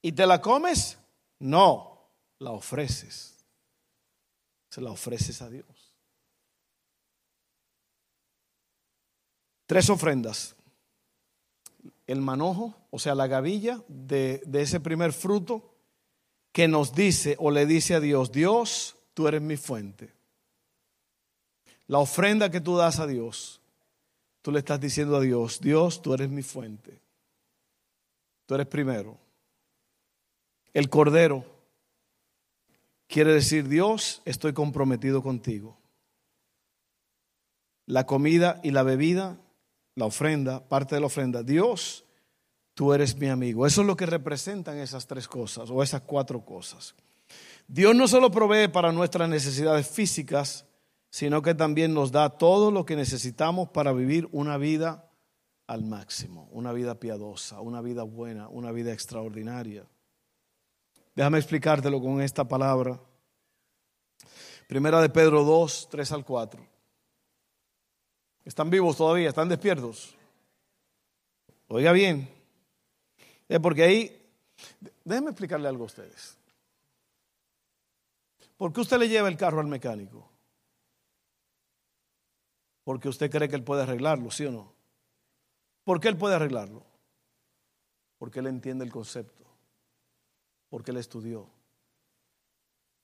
¿Y 0.00 0.12
te 0.12 0.26
la 0.26 0.40
comes? 0.40 0.98
No, 1.38 2.10
la 2.38 2.50
ofreces. 2.50 3.44
Se 4.68 4.80
la 4.80 4.90
ofreces 4.90 5.42
a 5.42 5.48
Dios. 5.48 5.94
Tres 9.66 9.88
ofrendas 9.90 10.54
el 12.06 12.20
manojo, 12.20 12.74
o 12.90 12.98
sea, 12.98 13.14
la 13.14 13.26
gavilla 13.26 13.82
de, 13.88 14.42
ese 14.52 14.80
primer 14.80 15.12
fruto 15.12 15.74
que 16.52 16.68
nos 16.68 16.94
dice 16.94 17.36
o 17.38 17.50
le 17.50 17.66
dice 17.66 17.94
a 17.94 18.00
Dios, 18.00 18.32
Dios, 18.32 18.96
tú 19.14 19.28
eres 19.28 19.40
mi 19.40 19.56
fuente. 19.56 20.12
La 21.86 21.98
ofrenda 21.98 22.50
que 22.50 22.60
tú 22.60 22.76
das 22.76 22.98
a 23.00 23.06
Dios, 23.06 23.60
tú 24.40 24.52
le 24.52 24.60
estás 24.60 24.80
diciendo 24.80 25.16
a 25.16 25.20
Dios, 25.20 25.60
Dios, 25.60 26.02
tú 26.02 26.14
eres 26.14 26.30
mi 26.30 26.42
fuente. 26.42 27.00
Tú 28.46 28.54
eres 28.54 28.66
primero. 28.66 29.18
El 30.72 30.88
cordero 30.88 31.44
quiere 33.08 33.32
decir, 33.34 33.68
Dios, 33.68 34.22
estoy 34.24 34.52
comprometido 34.52 35.22
contigo. 35.22 35.76
La 37.86 38.06
comida 38.06 38.60
y 38.62 38.70
la 38.70 38.82
bebida 38.82 39.38
la 39.94 40.06
ofrenda, 40.06 40.66
parte 40.66 40.94
de 40.94 41.00
la 41.00 41.06
ofrenda, 41.06 41.42
Dios, 41.42 42.04
tú 42.74 42.92
eres 42.92 43.16
mi 43.16 43.28
amigo. 43.28 43.66
Eso 43.66 43.82
es 43.82 43.86
lo 43.86 43.96
que 43.96 44.06
representan 44.06 44.78
esas 44.78 45.06
tres 45.06 45.28
cosas 45.28 45.70
o 45.70 45.82
esas 45.82 46.02
cuatro 46.02 46.44
cosas. 46.44 46.94
Dios 47.68 47.94
no 47.94 48.08
solo 48.08 48.30
provee 48.30 48.68
para 48.68 48.92
nuestras 48.92 49.28
necesidades 49.28 49.86
físicas, 49.88 50.64
sino 51.12 51.42
que 51.42 51.54
también 51.54 51.92
nos 51.92 52.10
da 52.10 52.38
todo 52.38 52.70
lo 52.70 52.86
que 52.86 52.96
necesitamos 52.96 53.68
para 53.68 53.92
vivir 53.92 54.30
una 54.32 54.56
vida 54.56 55.10
al 55.66 55.84
máximo, 55.84 56.48
una 56.52 56.72
vida 56.72 56.98
piadosa, 56.98 57.60
una 57.60 57.82
vida 57.82 58.02
buena, 58.02 58.48
una 58.48 58.72
vida 58.72 58.94
extraordinaria. 58.94 59.86
Déjame 61.14 61.36
explicártelo 61.36 62.00
con 62.00 62.22
esta 62.22 62.48
palabra. 62.48 62.98
Primera 64.66 65.02
de 65.02 65.10
Pedro 65.10 65.44
2, 65.44 65.88
3 65.90 66.12
al 66.12 66.24
4. 66.24 66.66
¿Están 68.46 68.70
vivos 68.70 68.96
todavía? 68.96 69.28
¿Están 69.28 69.50
despiertos? 69.50 70.16
Oiga 71.68 71.92
bien. 71.92 72.26
Es 73.50 73.60
porque 73.60 73.82
ahí, 73.82 74.30
déjenme 75.04 75.28
explicarle 75.28 75.68
algo 75.68 75.82
a 75.82 75.88
ustedes. 75.88 76.38
¿Por 78.56 78.72
qué 78.72 78.80
usted 78.80 78.98
le 78.98 79.10
lleva 79.10 79.28
el 79.28 79.36
carro 79.36 79.60
al 79.60 79.66
mecánico? 79.66 80.31
Porque 82.84 83.08
usted 83.08 83.30
cree 83.30 83.48
que 83.48 83.56
él 83.56 83.64
puede 83.64 83.82
arreglarlo, 83.82 84.30
¿sí 84.30 84.44
o 84.46 84.52
no? 84.52 84.72
¿Por 85.84 86.00
qué 86.00 86.08
él 86.08 86.16
puede 86.16 86.34
arreglarlo? 86.34 86.84
Porque 88.18 88.40
él 88.40 88.46
entiende 88.46 88.84
el 88.84 88.92
concepto. 88.92 89.44
Porque 90.68 90.90
él 90.90 90.96
estudió. 90.96 91.48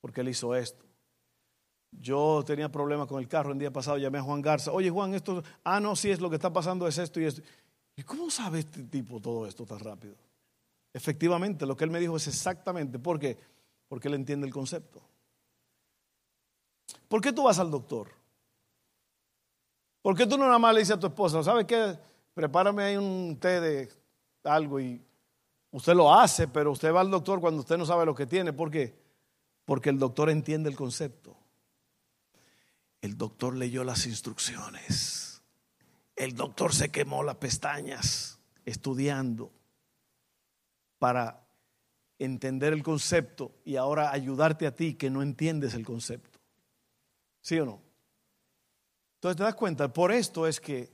Porque 0.01 0.21
él 0.21 0.29
hizo 0.29 0.55
esto. 0.55 0.85
Yo 1.91 2.43
tenía 2.45 2.71
problemas 2.71 3.07
con 3.07 3.19
el 3.19 3.27
carro 3.27 3.51
el 3.51 3.59
día 3.59 3.71
pasado, 3.71 3.97
llamé 3.97 4.19
a 4.19 4.23
Juan 4.23 4.41
Garza. 4.41 4.71
Oye, 4.71 4.89
Juan, 4.89 5.13
esto, 5.13 5.43
ah, 5.63 5.79
no, 5.79 5.95
sí, 5.95 6.11
es 6.11 6.21
lo 6.21 6.29
que 6.29 6.35
está 6.35 6.53
pasando 6.53 6.87
es 6.87 6.97
esto 6.97 7.19
y 7.19 7.25
esto. 7.25 7.41
¿Y 7.95 8.03
cómo 8.03 8.29
sabe 8.29 8.59
este 8.59 8.83
tipo 8.83 9.19
todo 9.19 9.45
esto 9.45 9.65
tan 9.65 9.79
rápido? 9.79 10.15
Efectivamente, 10.93 11.65
lo 11.65 11.75
que 11.75 11.83
él 11.83 11.91
me 11.91 11.99
dijo 11.99 12.17
es 12.17 12.27
exactamente. 12.27 12.99
¿Por 12.99 13.19
qué? 13.19 13.37
Porque 13.87 14.07
él 14.07 14.13
entiende 14.13 14.47
el 14.47 14.53
concepto. 14.53 15.01
¿Por 17.07 17.21
qué 17.21 17.33
tú 17.33 17.43
vas 17.43 17.59
al 17.59 17.71
doctor? 17.71 18.18
¿Por 20.01 20.15
qué 20.15 20.25
tú 20.25 20.37
no 20.37 20.45
nada 20.45 20.59
más 20.59 20.73
le 20.73 20.79
dices 20.79 20.95
a 20.95 20.99
tu 20.99 21.07
esposa, 21.07 21.43
¿sabes 21.43 21.65
qué? 21.65 21.97
Prepárame 22.33 22.83
ahí 22.83 22.97
un 22.97 23.37
té 23.39 23.59
de 23.59 23.89
algo 24.43 24.79
y 24.79 25.01
usted 25.71 25.93
lo 25.93 26.13
hace, 26.13 26.47
pero 26.47 26.71
usted 26.71 26.93
va 26.93 27.01
al 27.01 27.11
doctor 27.11 27.41
cuando 27.41 27.61
usted 27.61 27.77
no 27.77 27.85
sabe 27.85 28.05
lo 28.05 28.15
que 28.15 28.25
tiene. 28.25 28.53
¿Por 28.53 28.71
qué? 28.71 28.97
Porque 29.65 29.89
el 29.89 29.99
doctor 29.99 30.29
entiende 30.29 30.69
el 30.69 30.75
concepto. 30.75 31.37
El 33.01 33.17
doctor 33.17 33.55
leyó 33.55 33.83
las 33.83 34.05
instrucciones. 34.05 35.41
El 36.15 36.35
doctor 36.35 36.73
se 36.73 36.89
quemó 36.89 37.23
las 37.23 37.35
pestañas 37.35 38.39
estudiando 38.65 39.51
para 40.97 41.45
entender 42.19 42.73
el 42.73 42.83
concepto 42.83 43.53
y 43.63 43.77
ahora 43.77 44.11
ayudarte 44.11 44.67
a 44.67 44.75
ti 44.75 44.95
que 44.95 45.09
no 45.09 45.21
entiendes 45.21 45.73
el 45.73 45.85
concepto. 45.85 46.39
¿Sí 47.41 47.57
o 47.59 47.65
no? 47.65 47.88
Entonces 49.19 49.35
te 49.35 49.43
das 49.43 49.55
cuenta, 49.55 49.91
por 49.91 50.13
esto 50.13 50.47
es 50.47 50.61
que 50.61 50.89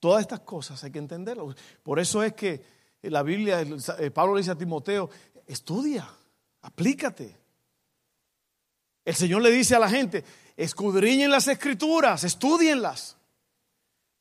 todas 0.00 0.22
estas 0.22 0.40
cosas 0.40 0.82
hay 0.82 0.90
que 0.90 0.98
entenderlas. 0.98 1.54
Por 1.84 2.00
eso 2.00 2.24
es 2.24 2.32
que 2.32 2.60
la 3.02 3.22
Biblia, 3.22 3.60
eh, 3.60 4.10
Pablo 4.10 4.34
le 4.34 4.40
dice 4.40 4.50
a 4.50 4.58
Timoteo, 4.58 5.08
estudia, 5.46 6.08
aplícate. 6.62 7.38
El 9.04 9.14
Señor 9.14 9.42
le 9.42 9.52
dice 9.52 9.76
a 9.76 9.78
la 9.78 9.88
gente, 9.88 10.24
escudriñen 10.56 11.30
las 11.30 11.46
escrituras, 11.46 12.24
estudienlas. 12.24 13.16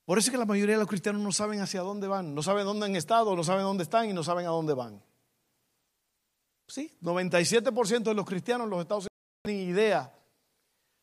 Por 0.06 0.20
eso 0.20 0.28
es 0.28 0.32
que 0.32 0.38
la 0.38 0.46
mayoría 0.46 0.76
de 0.76 0.82
los 0.82 0.88
cristianos 0.88 1.24
no 1.24 1.32
saben 1.32 1.62
hacia 1.62 1.82
dónde 1.82 2.08
van, 2.08 2.36
no 2.36 2.44
saben 2.44 2.66
dónde 2.66 2.86
han 2.86 2.96
estado, 2.96 3.36
no 3.36 3.44
saben 3.44 3.64
dónde 3.64 3.82
están 3.82 4.08
y 4.08 4.14
no 4.14 4.24
saben 4.24 4.46
a 4.46 4.50
dónde 4.50 4.76
van. 4.76 5.02
Sí, 6.68 6.96
97% 7.02 8.04
de 8.04 8.14
los 8.14 8.26
cristianos 8.28 8.66
en 8.66 8.70
los 8.70 8.82
Estados 8.82 9.06
Unidos 9.06 9.44
no 9.44 9.50
tienen 9.50 9.70
idea. 9.70 10.16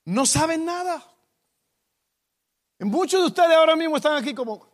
No 0.05 0.24
saben 0.24 0.64
nada. 0.64 1.05
Muchos 2.81 3.21
de 3.21 3.27
ustedes 3.27 3.57
ahora 3.57 3.75
mismo 3.75 3.97
están 3.97 4.17
aquí 4.17 4.35
como, 4.35 4.69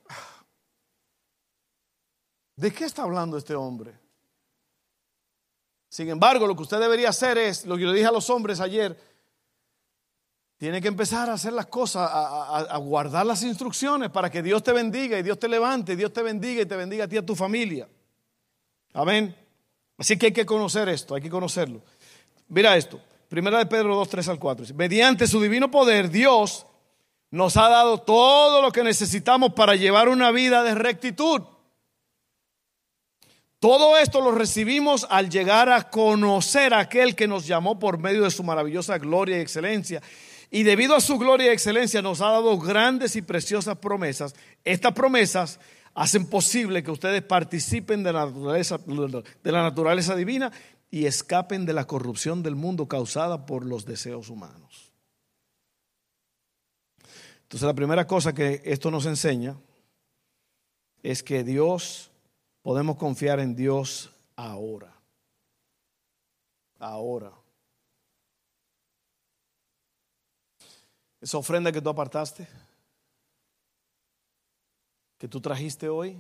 ¿de 2.57 2.73
qué 2.73 2.85
está 2.85 3.03
hablando 3.03 3.39
este 3.39 3.55
hombre? 3.55 3.99
Sin 5.89 6.09
embargo, 6.09 6.47
lo 6.47 6.55
que 6.55 6.63
usted 6.63 6.81
debería 6.81 7.09
hacer 7.09 7.39
es, 7.39 7.65
lo 7.65 7.77
que 7.77 7.85
le 7.85 7.95
dije 7.95 8.07
a 8.07 8.13
los 8.13 8.29
hombres 8.29 8.61
ayer, 8.61 8.99
tiene 10.59 10.83
que 10.83 10.89
empezar 10.89 11.31
a 11.31 11.35
hacer 11.35 11.53
las 11.53 11.67
cosas, 11.67 12.11
a, 12.13 12.77
guardar 12.79 13.25
las 13.25 13.43
instrucciones 13.43 14.11
para 14.11 14.31
que 14.31 14.43
Dios 14.43 14.63
te 14.63 14.73
bendiga 14.73 15.19
y 15.19 15.23
Dios 15.23 15.39
te 15.39 15.49
levante, 15.49 15.95
y 15.95 15.97
Dios 15.97 16.13
te 16.13 16.23
bendiga 16.23 16.63
y 16.63 16.67
te 16.67 16.77
bendiga 16.77 17.05
a 17.05 17.09
ti 17.09 17.17
y 17.17 17.19
a 17.19 17.27
tu 17.27 17.35
familia. 17.35 17.89
Amén. 18.93 19.35
Así 19.97 20.19
que 20.19 20.27
hay 20.27 20.33
que 20.33 20.45
conocer 20.45 20.89
esto, 20.89 21.15
hay 21.15 21.23
que 21.23 21.31
conocerlo. 21.31 21.81
Mira 22.49 22.77
esto, 22.77 23.01
primera 23.29 23.59
de 23.59 23.67
Pedro 23.67 23.95
2, 23.97 24.09
3 24.09 24.29
al 24.29 24.39
4. 24.39 24.75
Mediante 24.75 25.27
su 25.27 25.41
divino 25.41 25.71
poder, 25.71 26.11
Dios 26.11 26.67
nos 27.35 27.57
ha 27.57 27.69
dado 27.69 27.99
todo 27.99 28.63
lo 28.63 28.71
que 28.71 28.85
necesitamos 28.85 29.55
para 29.55 29.75
llevar 29.75 30.09
una 30.09 30.31
vida 30.31 30.63
de 30.63 30.77
rectitud. 30.77 31.43
Todo 33.59 33.99
esto 33.99 34.21
lo 34.21 34.31
recibimos 34.31 35.05
al 35.11 35.31
llegar 35.31 35.69
a 35.69 35.91
conocer 35.91 36.73
a 36.73 36.79
aquel 36.79 37.17
que 37.17 37.27
nos 37.27 37.45
llamó 37.45 37.81
por 37.81 37.99
medio 37.99 38.23
de 38.23 38.31
su 38.31 38.45
maravillosa 38.45 38.99
gloria 38.99 39.39
y 39.39 39.41
excelencia. 39.41 40.01
Y 40.49 40.63
debido 40.63 40.95
a 40.95 41.01
su 41.01 41.19
gloria 41.19 41.47
y 41.47 41.55
excelencia 41.55 42.03
nos 42.03 42.21
ha 42.21 42.31
dado 42.31 42.57
grandes 42.57 43.17
y 43.17 43.23
preciosas 43.23 43.79
promesas. 43.79 44.37
Estas 44.63 44.93
promesas 44.93 45.59
hacen 45.93 46.27
posible 46.27 46.85
que 46.85 46.93
ustedes 46.93 47.23
participen 47.23 48.05
de 48.05 48.13
la 48.13 48.27
naturaleza, 49.63 50.15
divina 50.15 50.53
y 50.89 51.07
escapen 51.07 51.67
de 51.67 51.73
la 51.73 51.85
corrupción 51.85 52.45
del 52.45 52.55
mundo 52.55 52.87
causada 52.87 53.45
por 53.45 53.67
los 53.67 53.85
deseos 53.87 54.29
humanos. 54.29 54.84
Entonces 57.45 57.67
la 57.67 57.75
primera 57.75 58.07
cosa 58.07 58.33
que 58.33 58.61
esto 58.65 58.91
nos 58.91 59.07
enseña 59.07 59.57
es 61.03 61.23
que 61.23 61.45
Dios 61.45 62.11
Podemos 62.65 62.97
confiar 62.97 63.41
en 63.41 63.55
Dios 63.55 64.11
ahora. 64.37 64.91
Ahora. 66.79 67.31
Esa 71.21 71.37
ofrenda 71.37 71.71
que 71.71 71.83
tú 71.83 71.91
apartaste, 71.91 72.49
que 75.19 75.29
tú 75.29 75.43
trajiste 75.43 75.91
hoy, 75.91 76.19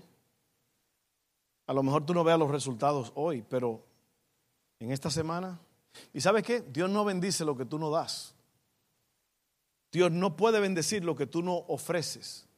a 1.66 1.72
lo 1.72 1.82
mejor 1.82 2.04
tú 2.04 2.12
no 2.12 2.22
veas 2.22 2.38
los 2.38 2.50
resultados 2.50 3.10
hoy, 3.14 3.42
pero 3.48 3.82
en 4.78 4.92
esta 4.92 5.08
semana, 5.08 5.58
¿y 6.12 6.20
sabes 6.20 6.42
qué? 6.42 6.60
Dios 6.60 6.90
no 6.90 7.06
bendice 7.06 7.42
lo 7.46 7.56
que 7.56 7.64
tú 7.64 7.78
no 7.78 7.88
das. 7.90 8.33
Dios 9.94 10.10
no 10.10 10.36
puede 10.36 10.58
bendecir 10.58 11.04
lo 11.04 11.14
que 11.14 11.24
tú 11.24 11.40
no 11.40 11.54
ofreces. 11.68 12.48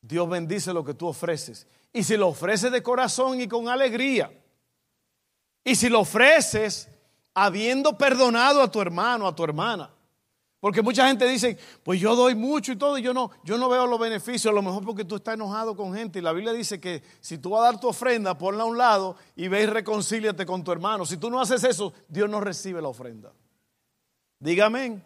Dios 0.00 0.26
bendice 0.26 0.72
lo 0.72 0.86
que 0.86 0.94
tú 0.94 1.06
ofreces. 1.06 1.66
Y 1.92 2.02
si 2.02 2.16
lo 2.16 2.28
ofreces 2.28 2.72
de 2.72 2.82
corazón 2.82 3.38
y 3.38 3.46
con 3.46 3.68
alegría, 3.68 4.32
y 5.62 5.74
si 5.74 5.90
lo 5.90 6.00
ofreces 6.00 6.88
habiendo 7.34 7.98
perdonado 7.98 8.62
a 8.62 8.70
tu 8.70 8.80
hermano, 8.80 9.26
a 9.26 9.34
tu 9.34 9.44
hermana, 9.44 9.90
porque 10.60 10.80
mucha 10.80 11.06
gente 11.06 11.28
dice, 11.28 11.58
pues 11.82 12.00
yo 12.00 12.16
doy 12.16 12.34
mucho 12.34 12.72
y 12.72 12.76
todo, 12.76 12.96
y 12.96 13.02
yo 13.02 13.12
no, 13.12 13.30
yo 13.44 13.58
no 13.58 13.68
veo 13.68 13.86
los 13.86 14.00
beneficios, 14.00 14.50
a 14.50 14.54
lo 14.54 14.62
mejor 14.62 14.82
porque 14.82 15.04
tú 15.04 15.16
estás 15.16 15.34
enojado 15.34 15.76
con 15.76 15.92
gente. 15.92 16.20
Y 16.20 16.22
la 16.22 16.32
Biblia 16.32 16.54
dice 16.54 16.80
que 16.80 17.02
si 17.20 17.36
tú 17.36 17.50
vas 17.50 17.60
a 17.60 17.64
dar 17.72 17.80
tu 17.80 17.88
ofrenda, 17.88 18.38
ponla 18.38 18.62
a 18.62 18.66
un 18.66 18.78
lado 18.78 19.16
y 19.34 19.48
ve 19.48 19.64
y 19.64 19.66
reconcíliate 19.66 20.46
con 20.46 20.64
tu 20.64 20.72
hermano. 20.72 21.04
Si 21.04 21.18
tú 21.18 21.28
no 21.28 21.38
haces 21.38 21.64
eso, 21.64 21.92
Dios 22.08 22.30
no 22.30 22.40
recibe 22.40 22.80
la 22.80 22.88
ofrenda. 22.88 23.30
Dígame. 24.38 25.00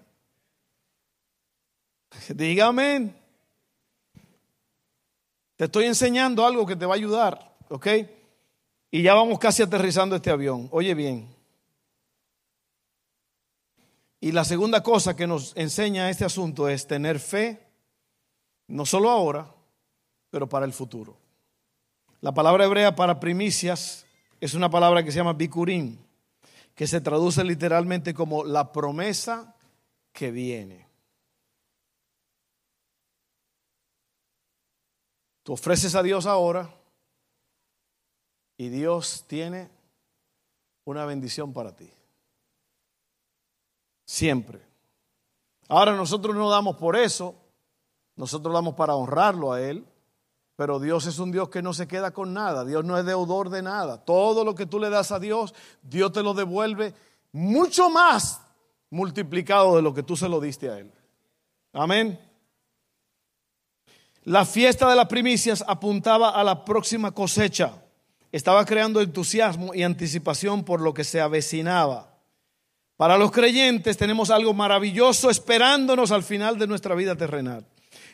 Dígame. 2.35 3.15
Te 5.57 5.65
estoy 5.65 5.85
enseñando 5.85 6.47
algo 6.47 6.67
que 6.67 6.77
te 6.77 6.87
va 6.87 6.95
a 6.95 6.97
ayudar, 6.97 7.57
¿ok? 7.69 7.87
Y 8.91 9.03
ya 9.03 9.15
vamos 9.15 9.39
casi 9.39 9.63
aterrizando 9.63 10.17
este 10.17 10.31
avión. 10.31 10.69
Oye 10.73 10.95
bien. 10.95 11.29
Y 14.21 14.33
la 14.33 14.45
segunda 14.45 14.83
cosa 14.83 15.17
que 15.17 15.27
nos 15.27 15.57
enseña 15.57 16.11
este 16.11 16.25
asunto 16.25 16.69
es 16.69 16.87
tener 16.87 17.19
fe, 17.19 17.61
no 18.67 18.85
solo 18.85 19.11
ahora, 19.11 19.53
pero 20.31 20.49
para 20.49 20.67
el 20.67 20.73
futuro. 20.73 21.17
La 22.21 22.33
palabra 22.33 22.65
hebrea 22.67 22.95
para 22.95 23.19
primicias 23.19 24.07
es 24.41 24.55
una 24.55 24.69
palabra 24.69 25.03
que 25.03 25.11
se 25.11 25.19
llama 25.19 25.33
bikurim, 25.33 25.97
que 26.81 26.87
se 26.87 27.03
traduce 27.03 27.45
literalmente 27.45 28.15
como 28.15 28.43
la 28.43 28.73
promesa 28.73 29.55
que 30.15 30.31
viene. 30.31 30.89
Tú 35.43 35.53
ofreces 35.53 35.95
a 35.95 36.03
Dios 36.03 36.25
ahora 36.25 36.75
y 38.57 38.71
Dios 38.71 39.27
tiene 39.27 39.69
una 40.87 41.05
bendición 41.05 41.53
para 41.53 41.77
ti. 41.77 41.93
Siempre. 44.07 44.67
Ahora 45.69 45.95
nosotros 45.95 46.35
no 46.35 46.49
damos 46.49 46.77
por 46.77 46.97
eso, 46.97 47.35
nosotros 48.17 48.55
damos 48.55 48.75
para 48.75 48.95
honrarlo 48.95 49.53
a 49.53 49.61
Él, 49.61 49.87
pero 50.61 50.79
Dios 50.79 51.07
es 51.07 51.19
un 51.19 51.33
Dios 51.33 51.49
que 51.49 51.63
no 51.63 51.73
se 51.73 51.89
queda 51.89 52.11
con 52.11 52.35
nada, 52.35 52.67
Dios 52.67 52.85
no 52.85 52.99
es 52.99 53.07
deudor 53.07 53.49
de 53.49 53.63
nada. 53.63 53.97
Todo 53.97 54.45
lo 54.45 54.55
que 54.55 54.67
tú 54.67 54.79
le 54.79 54.91
das 54.91 55.11
a 55.11 55.19
Dios, 55.19 55.55
Dios 55.81 56.13
te 56.13 56.23
lo 56.23 56.35
devuelve 56.35 56.93
mucho 57.33 57.89
más 57.89 58.43
multiplicado 58.91 59.75
de 59.75 59.81
lo 59.81 59.95
que 59.95 60.03
tú 60.03 60.19
se 60.19 60.29
lo 60.29 60.39
diste 60.39 60.69
a 60.69 60.79
Él. 60.79 60.93
Amén. 61.73 62.21
La 64.25 64.45
fiesta 64.45 64.91
de 64.91 64.97
las 64.97 65.07
primicias 65.07 65.65
apuntaba 65.67 66.29
a 66.29 66.45
la 66.45 66.63
próxima 66.63 67.13
cosecha. 67.13 67.73
Estaba 68.31 68.67
creando 68.67 69.01
entusiasmo 69.01 69.75
y 69.75 69.83
anticipación 69.83 70.63
por 70.63 70.83
lo 70.83 70.93
que 70.93 71.05
se 71.05 71.23
avecinaba. 71.23 72.19
Para 72.99 73.17
los 73.17 73.31
creyentes 73.31 73.97
tenemos 73.97 74.29
algo 74.29 74.53
maravilloso 74.53 75.31
esperándonos 75.31 76.13
al 76.13 76.23
final 76.23 76.59
de 76.59 76.67
nuestra 76.67 76.95
vida 76.95 77.17
terrenal. 77.17 77.65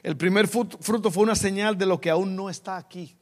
El 0.02 0.16
primer 0.16 0.48
fruto 0.48 1.10
fue 1.10 1.22
una 1.22 1.34
señal 1.34 1.76
de 1.78 1.86
lo 1.86 2.00
que 2.00 2.10
aún 2.10 2.36
no 2.36 2.50
está 2.50 2.76
aquí. 2.76 3.16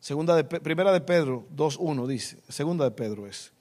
Segunda 0.00 0.34
de, 0.34 0.44
primera 0.44 0.92
de 0.92 1.02
Pedro 1.02 1.46
2.1 1.54 2.06
dice, 2.06 2.42
segunda 2.48 2.84
de 2.84 2.90
Pedro 2.90 3.26
es. 3.26 3.52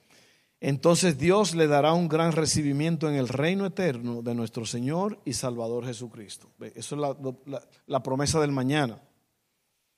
Entonces 0.61 1.17
Dios 1.17 1.55
le 1.55 1.67
dará 1.67 1.93
un 1.93 2.07
gran 2.07 2.31
recibimiento 2.31 3.09
en 3.09 3.15
el 3.15 3.27
reino 3.27 3.65
eterno 3.65 4.21
de 4.21 4.35
nuestro 4.35 4.65
Señor 4.65 5.19
y 5.25 5.33
Salvador 5.33 5.85
Jesucristo. 5.85 6.49
Eso 6.75 6.95
es 6.95 7.61
la 7.87 8.03
promesa 8.03 8.39
del 8.39 8.51
mañana. 8.51 9.01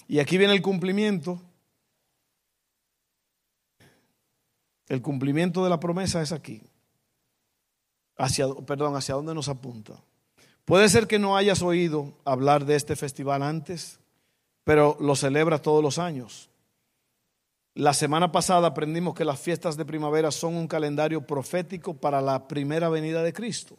Y 0.08 0.19
aquí 0.19 0.38
viene 0.38 0.54
el 0.54 0.62
cumplimiento. 0.62 1.41
El 4.88 5.01
cumplimiento 5.01 5.63
de 5.63 5.69
la 5.69 5.80
promesa 5.80 6.21
es 6.21 6.32
aquí. 6.32 6.62
Hacia, 8.17 8.47
perdón, 8.67 8.95
hacia 8.95 9.15
dónde 9.15 9.34
nos 9.34 9.47
apunta. 9.47 10.04
Puede 10.65 10.89
ser 10.89 11.08
que 11.08 11.19
no 11.19 11.36
hayas 11.36 11.62
oído 11.62 12.13
hablar 12.24 12.65
de 12.65 12.76
este 12.76 12.95
festival 12.95 13.43
antes, 13.43 14.00
pero 14.63 14.97
lo 15.00 15.15
celebras 15.15 15.62
todos 15.62 15.84
los 15.84 15.97
años. 15.97 16.50
La 17.74 17.93
semana 17.93 18.32
pasada 18.32 18.67
aprendimos 18.67 19.15
que 19.15 19.26
las 19.26 19.39
fiestas 19.39 19.78
de 19.78 19.86
primavera 19.86 20.30
son 20.32 20.56
un 20.56 20.67
calendario 20.67 21.26
profético 21.26 21.93
para 21.93 22.21
la 22.21 22.47
primera 22.47 22.89
venida 22.89 23.24
de 23.24 23.34
Cristo. 23.34 23.78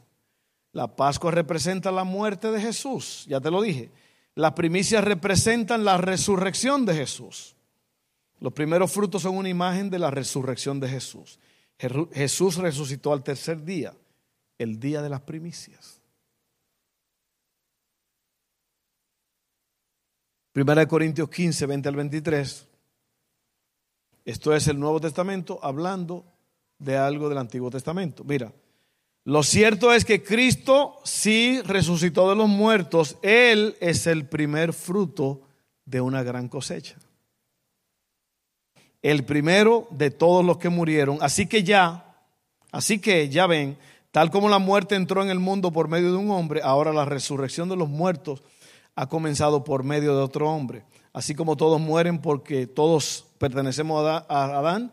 La 0.72 0.96
Pascua 0.96 1.30
representa 1.30 1.92
la 1.92 2.04
muerte 2.04 2.50
de 2.50 2.60
Jesús, 2.60 3.26
ya 3.28 3.40
te 3.40 3.50
lo 3.50 3.60
dije. 3.60 3.90
Las 4.34 4.52
primicias 4.52 5.04
representan 5.04 5.84
la 5.84 5.98
resurrección 5.98 6.86
de 6.86 6.94
Jesús. 6.94 7.54
Los 8.40 8.54
primeros 8.54 8.90
frutos 8.90 9.22
son 9.22 9.36
una 9.36 9.50
imagen 9.50 9.90
de 9.90 9.98
la 9.98 10.10
resurrección 10.10 10.80
de 10.80 10.88
Jesús. 10.88 11.38
Jesús 12.12 12.56
resucitó 12.56 13.12
al 13.12 13.22
tercer 13.22 13.62
día, 13.64 13.94
el 14.58 14.80
día 14.80 15.02
de 15.02 15.10
las 15.10 15.20
primicias. 15.20 16.01
Primera 20.52 20.82
de 20.82 20.86
Corintios 20.86 21.30
15, 21.30 21.64
20 21.64 21.88
al 21.88 21.96
23. 21.96 22.68
Esto 24.26 24.54
es 24.54 24.68
el 24.68 24.78
Nuevo 24.78 25.00
Testamento 25.00 25.58
hablando 25.62 26.26
de 26.78 26.98
algo 26.98 27.30
del 27.30 27.38
Antiguo 27.38 27.70
Testamento. 27.70 28.22
Mira, 28.22 28.52
lo 29.24 29.42
cierto 29.42 29.94
es 29.94 30.04
que 30.04 30.22
Cristo 30.22 31.00
sí 31.04 31.62
resucitó 31.62 32.28
de 32.28 32.36
los 32.36 32.50
muertos. 32.50 33.16
Él 33.22 33.76
es 33.80 34.06
el 34.06 34.26
primer 34.26 34.74
fruto 34.74 35.40
de 35.86 36.02
una 36.02 36.22
gran 36.22 36.48
cosecha. 36.48 36.96
El 39.00 39.24
primero 39.24 39.88
de 39.90 40.10
todos 40.10 40.44
los 40.44 40.58
que 40.58 40.68
murieron. 40.68 41.16
Así 41.22 41.46
que 41.46 41.64
ya, 41.64 42.14
así 42.70 42.98
que 42.98 43.30
ya 43.30 43.46
ven, 43.46 43.78
tal 44.10 44.30
como 44.30 44.50
la 44.50 44.58
muerte 44.58 44.96
entró 44.96 45.22
en 45.22 45.30
el 45.30 45.38
mundo 45.38 45.72
por 45.72 45.88
medio 45.88 46.12
de 46.12 46.18
un 46.18 46.30
hombre, 46.30 46.60
ahora 46.62 46.92
la 46.92 47.06
resurrección 47.06 47.70
de 47.70 47.76
los 47.76 47.88
muertos 47.88 48.42
ha 48.94 49.08
comenzado 49.08 49.64
por 49.64 49.84
medio 49.84 50.16
de 50.16 50.22
otro 50.22 50.50
hombre. 50.50 50.84
Así 51.12 51.34
como 51.34 51.56
todos 51.56 51.80
mueren 51.80 52.20
porque 52.20 52.66
todos 52.66 53.26
pertenecemos 53.38 54.06
a 54.06 54.24
Adán, 54.28 54.92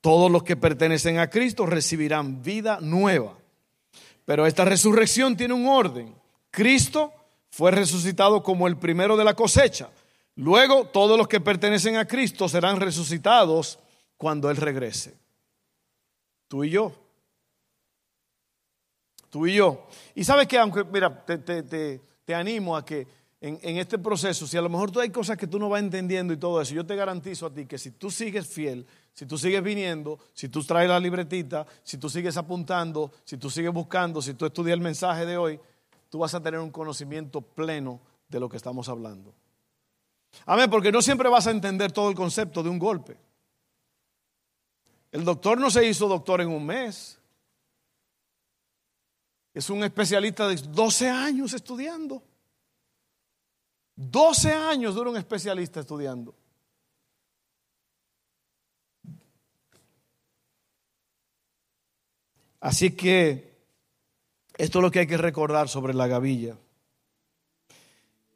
todos 0.00 0.30
los 0.30 0.42
que 0.42 0.56
pertenecen 0.56 1.18
a 1.18 1.28
Cristo 1.28 1.66
recibirán 1.66 2.42
vida 2.42 2.78
nueva. 2.80 3.36
Pero 4.24 4.46
esta 4.46 4.64
resurrección 4.64 5.36
tiene 5.36 5.54
un 5.54 5.66
orden. 5.66 6.14
Cristo 6.50 7.12
fue 7.50 7.70
resucitado 7.70 8.42
como 8.42 8.68
el 8.68 8.76
primero 8.76 9.16
de 9.16 9.24
la 9.24 9.34
cosecha. 9.34 9.90
Luego 10.36 10.86
todos 10.86 11.18
los 11.18 11.26
que 11.26 11.40
pertenecen 11.40 11.96
a 11.96 12.06
Cristo 12.06 12.48
serán 12.48 12.78
resucitados 12.78 13.78
cuando 14.16 14.50
Él 14.50 14.56
regrese. 14.56 15.16
Tú 16.46 16.64
y 16.64 16.70
yo. 16.70 16.92
Tú 19.30 19.46
y 19.46 19.54
yo. 19.54 19.86
Y 20.14 20.24
sabes 20.24 20.46
que, 20.46 20.58
aunque, 20.58 20.84
mira, 20.84 21.24
te, 21.24 22.00
animo 22.34 22.76
a 22.76 22.84
que 22.84 23.06
en, 23.40 23.78
este 23.78 23.98
proceso, 23.98 24.48
si 24.48 24.56
a 24.56 24.62
lo 24.62 24.68
mejor 24.68 24.90
tú 24.90 24.98
hay 24.98 25.10
cosas 25.10 25.36
que 25.36 25.46
tú 25.46 25.60
no 25.60 25.68
vas 25.68 25.80
entendiendo 25.80 26.32
y 26.32 26.36
todo 26.36 26.60
eso, 26.60 26.74
yo 26.74 26.84
te 26.84 26.96
garantizo 26.96 27.46
a 27.46 27.54
ti 27.54 27.66
que 27.66 27.78
si 27.78 27.92
tú 27.92 28.10
sigues 28.10 28.48
fiel, 28.48 28.84
si 29.12 29.26
tú 29.26 29.38
sigues 29.38 29.62
viniendo, 29.62 30.18
si 30.32 30.48
tú 30.48 30.64
traes 30.64 30.88
la 30.88 30.98
libretita, 30.98 31.64
si 31.84 31.98
tú 31.98 32.10
sigues 32.10 32.36
apuntando, 32.36 33.12
si 33.24 33.36
tú 33.36 33.48
sigues 33.48 33.72
buscando, 33.72 34.20
si 34.20 34.34
tú 34.34 34.44
estudias 34.46 34.74
el 34.74 34.80
mensaje 34.80 35.24
de 35.24 35.36
hoy, 35.36 35.60
tú 36.08 36.18
vas 36.18 36.34
a 36.34 36.42
tener 36.42 36.58
un 36.58 36.70
conocimiento 36.70 37.40
pleno 37.40 38.00
de 38.28 38.40
lo 38.40 38.48
que 38.48 38.56
estamos 38.56 38.88
hablando. 38.88 39.32
Amén, 40.44 40.68
porque 40.68 40.90
no 40.90 41.00
siempre 41.00 41.28
vas 41.28 41.46
a 41.46 41.52
entender 41.52 41.92
todo 41.92 42.10
el 42.10 42.16
concepto 42.16 42.62
de 42.64 42.70
un 42.70 42.78
golpe. 42.78 43.16
El 45.12 45.24
doctor 45.24 45.58
no 45.58 45.70
se 45.70 45.86
hizo 45.86 46.08
doctor 46.08 46.40
en 46.40 46.48
un 46.48 46.66
mes. 46.66 47.18
Es 49.54 49.70
un 49.70 49.84
especialista 49.84 50.48
de 50.48 50.56
12 50.56 51.08
años 51.08 51.52
estudiando. 51.52 52.22
12 54.00 54.52
años 54.52 54.94
dura 54.94 55.10
un 55.10 55.16
especialista 55.16 55.80
estudiando. 55.80 56.32
Así 62.60 62.92
que 62.92 63.58
esto 64.56 64.78
es 64.78 64.82
lo 64.82 64.92
que 64.92 65.00
hay 65.00 65.08
que 65.08 65.16
recordar 65.16 65.68
sobre 65.68 65.94
la 65.94 66.06
gavilla. 66.06 66.56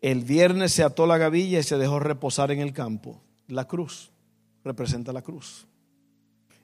El 0.01 0.25
viernes 0.25 0.73
se 0.73 0.83
ató 0.83 1.07
la 1.07 1.17
gavilla 1.17 1.61
y 1.61 1.63
se 1.63 1.79
dejó 1.79 2.01
reposar 2.01 2.51
en 2.51 2.59
el 2.59 2.73
campo. 2.73 3.21
La 3.47 3.69
cruz 3.69 4.11
representa 4.65 5.13
la 5.13 5.23
cruz. 5.23 5.69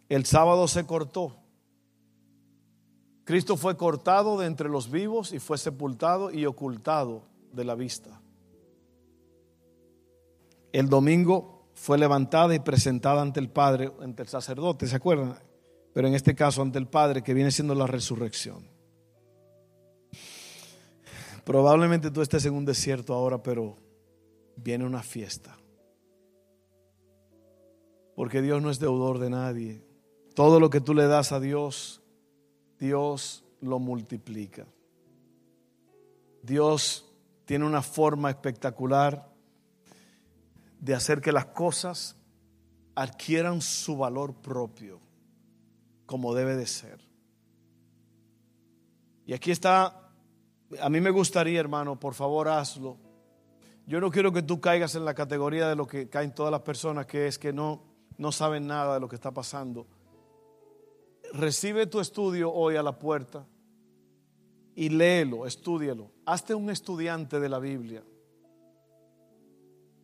El 0.09 0.27
sábado 0.27 0.67
se 0.67 0.87
cortó. 0.87 1.37
Cristo 3.23 3.57
fue 3.57 3.77
cortado 3.77 4.41
de 4.41 4.47
entre 4.49 4.69
los 4.69 4.91
vivos 4.91 5.33
y 5.33 5.39
fue 5.39 5.57
sepultado 5.57 6.33
y 6.33 6.47
ocultado 6.47 7.23
de 7.53 7.65
la 7.65 7.77
vista. 7.77 8.21
El 10.73 10.89
domingo 10.89 11.69
fue 11.75 11.99
levantada 11.99 12.55
y 12.55 12.59
presentada 12.59 13.23
ante 13.23 13.41
el 13.41 13.51
Padre, 13.51 13.93
ante 14.01 14.23
el 14.23 14.29
sacerdote, 14.29 14.87
¿se 14.87 14.97
acuerdan? 14.97 15.37
pero 15.99 16.07
en 16.07 16.15
este 16.15 16.37
caso 16.37 16.63
ante 16.63 16.79
el 16.79 16.87
Padre, 16.87 17.23
que 17.23 17.35
viene 17.35 17.51
siendo 17.51 17.75
la 17.75 17.89
resurrección. 17.89 18.69
Probablemente 21.45 22.13
tú 22.13 22.23
estés 22.23 22.45
en 22.45 22.55
un 22.55 22.65
desierto 22.65 23.15
ahora, 23.15 23.43
pero 23.43 23.77
viene 24.55 24.85
una 24.85 25.03
fiesta. 25.03 25.59
Porque 28.15 28.43
Dios 28.43 28.63
no 28.63 28.71
es 28.71 28.79
deudor 28.79 29.19
de 29.19 29.31
nadie. 29.31 29.83
Todo 30.37 30.61
lo 30.61 30.71
que 30.71 30.81
tú 30.81 30.95
le 30.95 31.09
das 31.09 31.33
a 31.33 31.41
Dios, 31.41 32.01
Dios 32.79 33.45
lo 33.61 33.81
multiplica. 33.81 34.67
Dios 36.45 37.13
tiene 37.45 37.65
una 37.65 37.83
forma 37.83 38.31
espectacular 38.31 39.29
de 40.81 40.95
hacer 40.95 41.21
que 41.21 41.33
las 41.33 41.47
cosas 41.47 42.17
adquieran 42.95 43.61
su 43.61 43.97
valor 43.97 44.35
propio 44.35 45.01
como 46.07 46.35
debe 46.35 46.57
de 46.57 46.67
ser. 46.67 47.01
Y 49.27 49.35
aquí 49.35 49.51
está, 49.51 50.11
a 50.81 50.89
mí 50.89 51.01
me 51.01 51.11
gustaría, 51.11 51.61
hermano, 51.61 52.01
por 52.01 52.15
favor 52.15 52.49
hazlo. 52.49 52.97
Yo 53.87 54.01
no 54.01 54.11
quiero 54.11 54.33
que 54.33 54.43
tú 54.43 54.61
caigas 54.61 54.95
en 54.95 55.05
la 55.05 55.15
categoría 55.15 55.69
de 55.69 55.77
lo 55.77 55.87
que 55.87 56.09
caen 56.09 56.35
todas 56.35 56.51
las 56.51 56.63
personas, 56.63 57.07
que 57.07 57.27
es 57.27 57.39
que 57.39 57.53
no, 57.53 57.83
no 58.17 58.33
saben 58.33 58.67
nada 58.67 58.95
de 58.95 59.01
lo 59.01 59.09
que 59.09 59.17
está 59.17 59.31
pasando. 59.33 59.87
Recibe 61.33 61.87
tu 61.87 62.01
estudio 62.01 62.53
hoy 62.53 62.77
a 62.77 62.83
la 62.83 62.99
puerta 62.99 63.47
y 64.75 64.89
léelo, 64.89 65.47
estúdialo. 65.47 66.11
Hazte 66.25 66.55
un 66.55 66.71
estudiante 66.71 67.39
de 67.39 67.49
la 67.49 67.59
Biblia. 67.59 68.03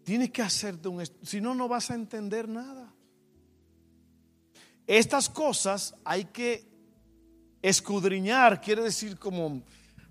Tienes 0.04 0.30
que 0.30 0.42
hacerte 0.42 0.88
un 0.88 1.02
si 1.22 1.40
no, 1.40 1.54
no 1.54 1.66
vas 1.66 1.90
a 1.90 1.94
entender 1.94 2.48
nada. 2.48 2.92
Estas 4.86 5.30
cosas 5.30 5.94
hay 6.04 6.26
que 6.26 6.68
escudriñar, 7.62 8.60
quiere 8.60 8.82
decir 8.82 9.18
como 9.18 9.62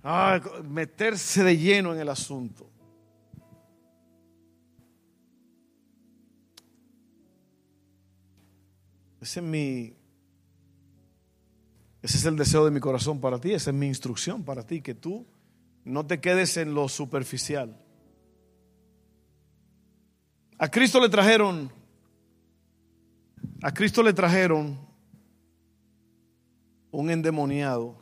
ah, 0.03 0.41
meterse 0.67 1.43
de 1.43 1.55
lleno 1.55 1.93
en 1.93 1.99
el 1.99 2.09
asunto. 2.09 2.67
Ese 9.21 9.39
es 9.39 9.45
mi 9.45 9.93
ese 12.01 12.17
es 12.17 12.25
el 12.25 12.35
deseo 12.35 12.65
de 12.65 12.71
mi 12.71 12.81
corazón 12.81 13.21
para 13.21 13.39
ti, 13.39 13.53
esa 13.53 13.69
es 13.69 13.75
mi 13.75 13.87
instrucción 13.87 14.43
para 14.43 14.65
ti, 14.67 14.81
que 14.81 14.93
tú 14.93 15.25
no 15.85 16.05
te 16.05 16.19
quedes 16.19 16.57
en 16.57 16.73
lo 16.73 16.89
superficial. 16.89 17.82
A 20.63 20.69
Cristo 20.69 21.01
le 21.01 21.09
trajeron 21.09 21.69
a 23.61 23.73
Cristo 23.73 24.01
le 24.01 24.13
trajeron 24.13 24.79
un 26.89 27.09
endemoniado. 27.09 28.01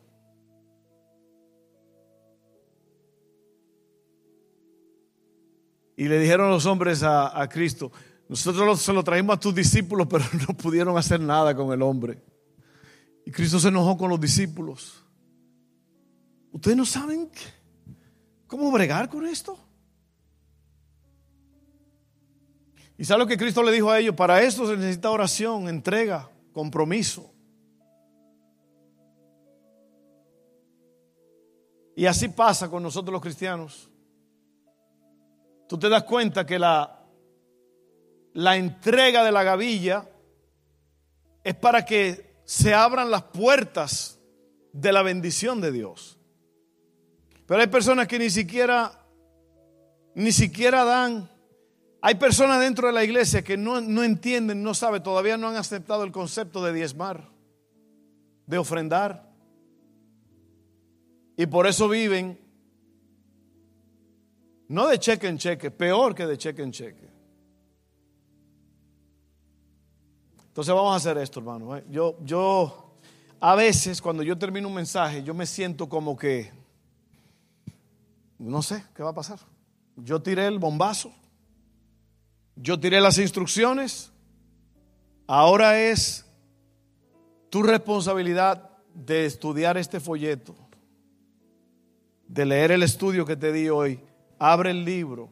Y 5.98 6.08
le 6.08 6.20
dijeron 6.20 6.52
los 6.52 6.68
hombres 6.68 7.02
a, 7.02 7.50
Cristo, 7.52 7.92
nosotros 8.30 8.80
se 8.80 8.94
lo 8.94 9.04
trajimos 9.04 9.38
a 9.38 9.40
tus 9.40 9.56
discípulos, 9.56 10.06
pero 10.12 10.26
no 10.48 10.56
pudieron 10.56 10.96
hacer 11.00 11.20
nada 11.20 11.56
con 11.56 11.74
el 11.74 11.82
hombre. 11.82 12.24
Y 13.26 13.32
Cristo 13.32 13.60
se 13.60 13.70
enojó 13.70 13.98
con 13.98 14.12
los 14.12 14.22
discípulos. 14.22 15.04
¿Ustedes 16.52 16.78
no 16.78 16.86
saben 16.86 17.28
cómo 18.46 18.72
bregar 18.72 19.10
con 19.10 19.26
esto? 19.26 19.58
¿Y 23.02 23.06
sabe 23.06 23.22
lo 23.22 23.28
que 23.28 23.36
Cristo 23.36 23.64
le 23.64 23.72
dijo 23.72 23.90
a 23.90 23.98
ellos? 23.98 24.14
Para 24.14 24.44
esto 24.44 24.68
se 24.68 24.78
necesita 24.78 25.10
oración, 25.10 25.68
entrega, 25.68 26.30
compromiso. 26.54 27.34
Y 31.96 32.06
así 32.06 32.30
pasa 32.30 32.70
con 32.70 32.84
nosotros 32.84 33.12
los 33.12 33.24
cristianos. 33.24 33.90
Tú 35.68 35.80
te 35.80 35.90
das 35.90 36.04
cuenta 36.04 36.46
que 36.46 36.60
la, 36.60 37.04
la 38.34 38.56
entrega 38.58 39.24
de 39.24 39.32
la 39.32 39.42
gavilla 39.42 40.08
es 41.44 41.56
para 41.56 41.84
que 41.84 42.44
se 42.46 42.76
abran 42.76 43.10
las 43.10 43.24
puertas 43.24 44.20
de 44.74 44.94
la 44.94 45.02
bendición 45.02 45.60
de 45.60 45.72
Dios. 45.72 46.20
Pero 47.48 47.62
hay 47.62 47.68
personas 47.68 48.08
que 48.08 48.20
ni 48.20 48.30
siquiera, 48.30 48.92
ni 50.14 50.32
siquiera 50.32 50.84
dan 50.84 51.31
hay 52.04 52.16
personas 52.16 52.60
dentro 52.60 52.88
de 52.88 52.94
la 52.94 53.04
iglesia 53.04 53.44
que 53.44 53.58
no, 53.58 53.78
entienden, 54.04 54.64
no 54.64 54.74
saben, 54.74 55.04
todavía 55.04 55.38
no 55.38 55.50
han 55.50 55.56
aceptado 55.56 56.04
el 56.04 56.12
concepto 56.12 56.64
de 56.64 56.74
diezmar, 56.74 57.30
de 58.48 58.58
ofrendar. 58.58 59.32
Y 61.38 61.46
por 61.46 61.68
eso 61.68 61.88
viven, 61.88 62.40
no 64.68 64.88
de 64.88 64.98
cheque 64.98 65.28
en 65.28 65.38
cheque, 65.38 65.70
peor 65.70 66.16
que 66.16 66.26
de 66.26 66.38
cheque 66.40 66.64
en 66.64 66.72
cheque. 66.72 67.08
Entonces 70.48 70.74
vamos 70.74 70.94
a 70.94 70.96
hacer 70.96 71.20
esto, 71.20 71.40
hermano. 71.40 71.78
¿eh? 71.78 71.86
Yo, 71.92 72.18
yo, 72.24 72.96
a 73.40 73.56
veces 73.56 74.02
cuando 74.02 74.24
yo 74.24 74.36
termino 74.40 74.68
un 74.68 74.74
mensaje, 74.74 75.24
yo 75.24 75.36
me 75.36 75.46
siento 75.46 75.88
como 75.88 76.18
que, 76.18 76.52
no 78.40 78.64
sé, 78.64 78.84
¿qué 78.96 79.04
va 79.04 79.12
a 79.12 79.16
pasar? 79.16 79.40
Yo 79.96 80.20
tiré 80.20 80.48
el 80.48 80.58
bombazo 80.58 81.14
yo 82.62 82.80
tiré 82.80 83.02
las 83.02 83.18
instrucciones. 83.18 84.12
Ahora 85.28 85.80
es 85.80 86.26
tu 87.50 87.64
responsabilidad 87.64 88.70
de 88.94 89.26
estudiar 89.26 89.78
este 89.78 90.00
folleto, 90.00 90.56
de 92.28 92.46
leer 92.46 92.72
el 92.72 92.84
estudio 92.84 93.26
que 93.26 93.36
te 93.36 93.52
di 93.52 93.70
hoy. 93.70 94.00
Abre 94.40 94.72
el 94.72 94.86
libro. 94.86 95.30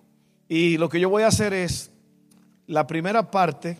Y 0.47 0.77
lo 0.77 0.89
que 0.89 0.99
yo 0.99 1.09
voy 1.09 1.23
a 1.23 1.27
hacer 1.27 1.53
es, 1.53 1.91
la 2.65 2.87
primera 2.87 3.29
parte, 3.29 3.79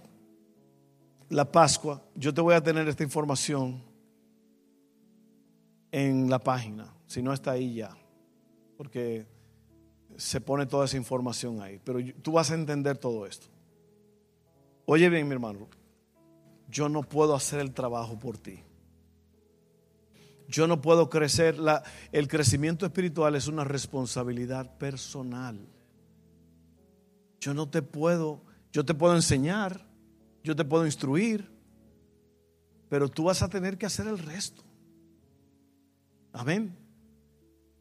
la 1.30 1.52
Pascua, 1.52 2.02
yo 2.16 2.34
te 2.34 2.42
voy 2.42 2.56
a 2.56 2.64
tener 2.64 2.88
esta 2.88 3.04
información 3.04 3.84
en 5.92 6.30
la 6.30 6.40
página, 6.40 6.94
si 7.08 7.22
no 7.22 7.34
está 7.34 7.52
ahí 7.52 7.76
ya, 7.76 7.96
porque 8.78 9.28
se 10.20 10.42
pone 10.42 10.66
toda 10.66 10.86
esa 10.86 10.98
información 10.98 11.62
ahí. 11.62 11.80
Pero 11.84 12.00
tú 12.22 12.34
vas 12.34 12.52
a 12.52 12.56
entender 12.56 12.98
todo 12.98 13.26
esto. 13.26 13.48
Oye 14.86 15.10
bien, 15.10 15.28
mi 15.28 15.34
hermano, 15.34 15.68
yo 16.70 16.90
no 16.90 17.04
puedo 17.04 17.34
hacer 17.34 17.60
el 17.62 17.74
trabajo 17.74 18.20
por 18.20 18.38
ti. 18.38 18.60
Yo 20.50 20.68
no 20.68 20.82
puedo 20.82 21.10
crecer. 21.10 21.58
La, 21.58 21.84
el 22.12 22.28
crecimiento 22.28 22.86
espiritual 22.86 23.36
es 23.36 23.48
una 23.48 23.64
responsabilidad 23.64 24.78
personal. 24.78 25.58
Yo 27.40 27.54
no 27.54 27.70
te 27.70 27.82
puedo, 27.82 28.42
yo 28.74 28.84
te 28.84 28.94
puedo 28.94 29.16
enseñar, 29.16 29.86
yo 30.44 30.54
te 30.56 30.66
puedo 30.66 30.86
instruir, 30.86 31.50
pero 32.90 33.08
tú 33.08 33.24
vas 33.26 33.42
a 33.42 33.48
tener 33.48 33.78
que 33.78 33.86
hacer 33.86 34.08
el 34.08 34.18
resto. 34.18 34.64
Amén. 36.34 36.76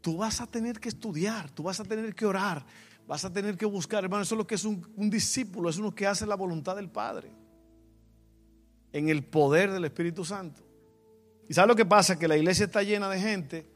Tú 0.01 0.19
vas 0.19 0.41
a 0.41 0.47
tener 0.47 0.79
que 0.79 0.89
estudiar, 0.89 1.51
tú 1.51 1.65
vas 1.65 1.81
a 1.81 1.85
tener 1.85 2.15
que 2.15 2.27
orar, 2.27 2.65
vas 3.07 3.25
a 3.25 3.33
tener 3.33 3.57
que 3.57 3.67
buscar, 3.67 4.05
hermano, 4.05 4.23
eso 4.23 4.35
es 4.35 4.39
lo 4.39 4.47
que 4.47 4.55
es 4.55 4.65
un, 4.65 5.11
discípulo, 5.11 5.71
es 5.71 5.79
uno 5.79 5.95
que 5.95 6.07
hace 6.07 6.27
la 6.27 6.37
voluntad 6.37 6.77
del 6.77 6.91
Padre, 6.91 7.33
en 8.93 9.09
el 9.09 9.25
poder 9.25 9.73
del 9.73 9.85
Espíritu 9.85 10.25
Santo. 10.25 10.63
¿Y 11.49 11.55
sabes 11.55 11.69
lo 11.69 11.77
que 11.77 11.87
pasa? 11.87 12.19
Que 12.19 12.29
la 12.29 12.37
iglesia 12.37 12.67
está 12.67 12.83
llena 12.83 13.09
de 13.09 13.21
gente 13.21 13.67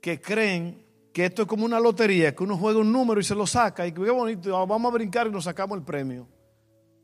que 0.00 0.20
creen 0.20 0.84
que 1.12 1.26
esto 1.26 1.42
es 1.42 1.48
como 1.48 1.64
una 1.64 1.78
lotería, 1.78 2.34
que 2.34 2.42
uno 2.42 2.56
juega 2.56 2.80
un 2.80 2.90
número 2.90 3.20
y 3.20 3.24
se 3.24 3.34
lo 3.34 3.46
saca, 3.46 3.86
y 3.86 3.92
que 3.92 4.02
qué 4.02 4.10
bonito, 4.10 4.66
vamos 4.66 4.90
a 4.90 4.94
brincar 4.94 5.28
y 5.28 5.30
nos 5.30 5.44
sacamos 5.44 5.78
el 5.78 5.84
premio. 5.84 6.26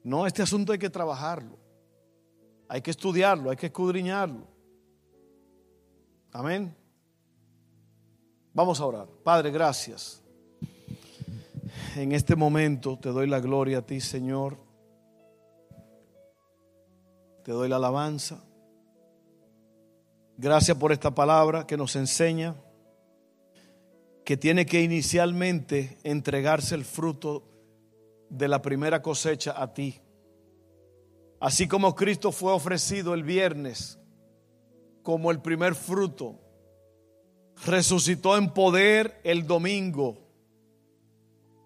No, 0.03 0.26
este 0.26 0.43
asunto 0.43 0.72
hay 0.72 0.79
que 0.79 0.91
trabajarlo, 0.91 1.59
hay 2.68 2.83
que 2.83 2.91
estudiarlo, 2.91 3.51
hay 3.51 3.57
que 3.57 3.66
escudriñarlo. 3.66 4.47
Amén. 6.33 6.74
Vamos 8.59 8.80
a 8.80 8.86
orar. 8.86 9.06
Padre, 9.22 9.52
gracias. 9.52 10.20
En 11.94 12.11
este 12.11 12.34
momento 12.34 12.98
te 12.98 13.11
doy 13.11 13.28
la 13.28 13.38
gloria 13.38 13.78
a 13.78 13.82
ti, 13.82 14.00
Señor. 14.00 14.56
Te 17.44 17.52
doy 17.52 17.68
la 17.68 17.76
alabanza. 17.76 18.42
Gracias 20.36 20.76
por 20.76 20.90
esta 20.90 21.14
palabra 21.14 21.68
que 21.68 21.76
nos 21.76 21.94
enseña 21.94 22.56
que 24.24 24.36
tiene 24.36 24.66
que 24.66 24.82
inicialmente 24.82 25.96
entregarse 26.02 26.74
el 26.74 26.84
fruto 26.84 27.44
de 28.28 28.48
la 28.48 28.61
primera 28.61 29.02
cosecha 29.02 29.54
a 29.56 29.72
ti. 29.72 30.00
Así 31.38 31.68
como 31.68 31.94
Cristo 31.94 32.32
fue 32.32 32.50
ofrecido 32.52 33.14
el 33.14 33.22
viernes 33.22 34.00
como 35.04 35.30
el 35.30 35.40
primer 35.40 35.76
fruto 35.76 36.40
resucitó 37.64 38.36
en 38.36 38.50
poder 38.50 39.20
el 39.24 39.46
domingo, 39.46 40.18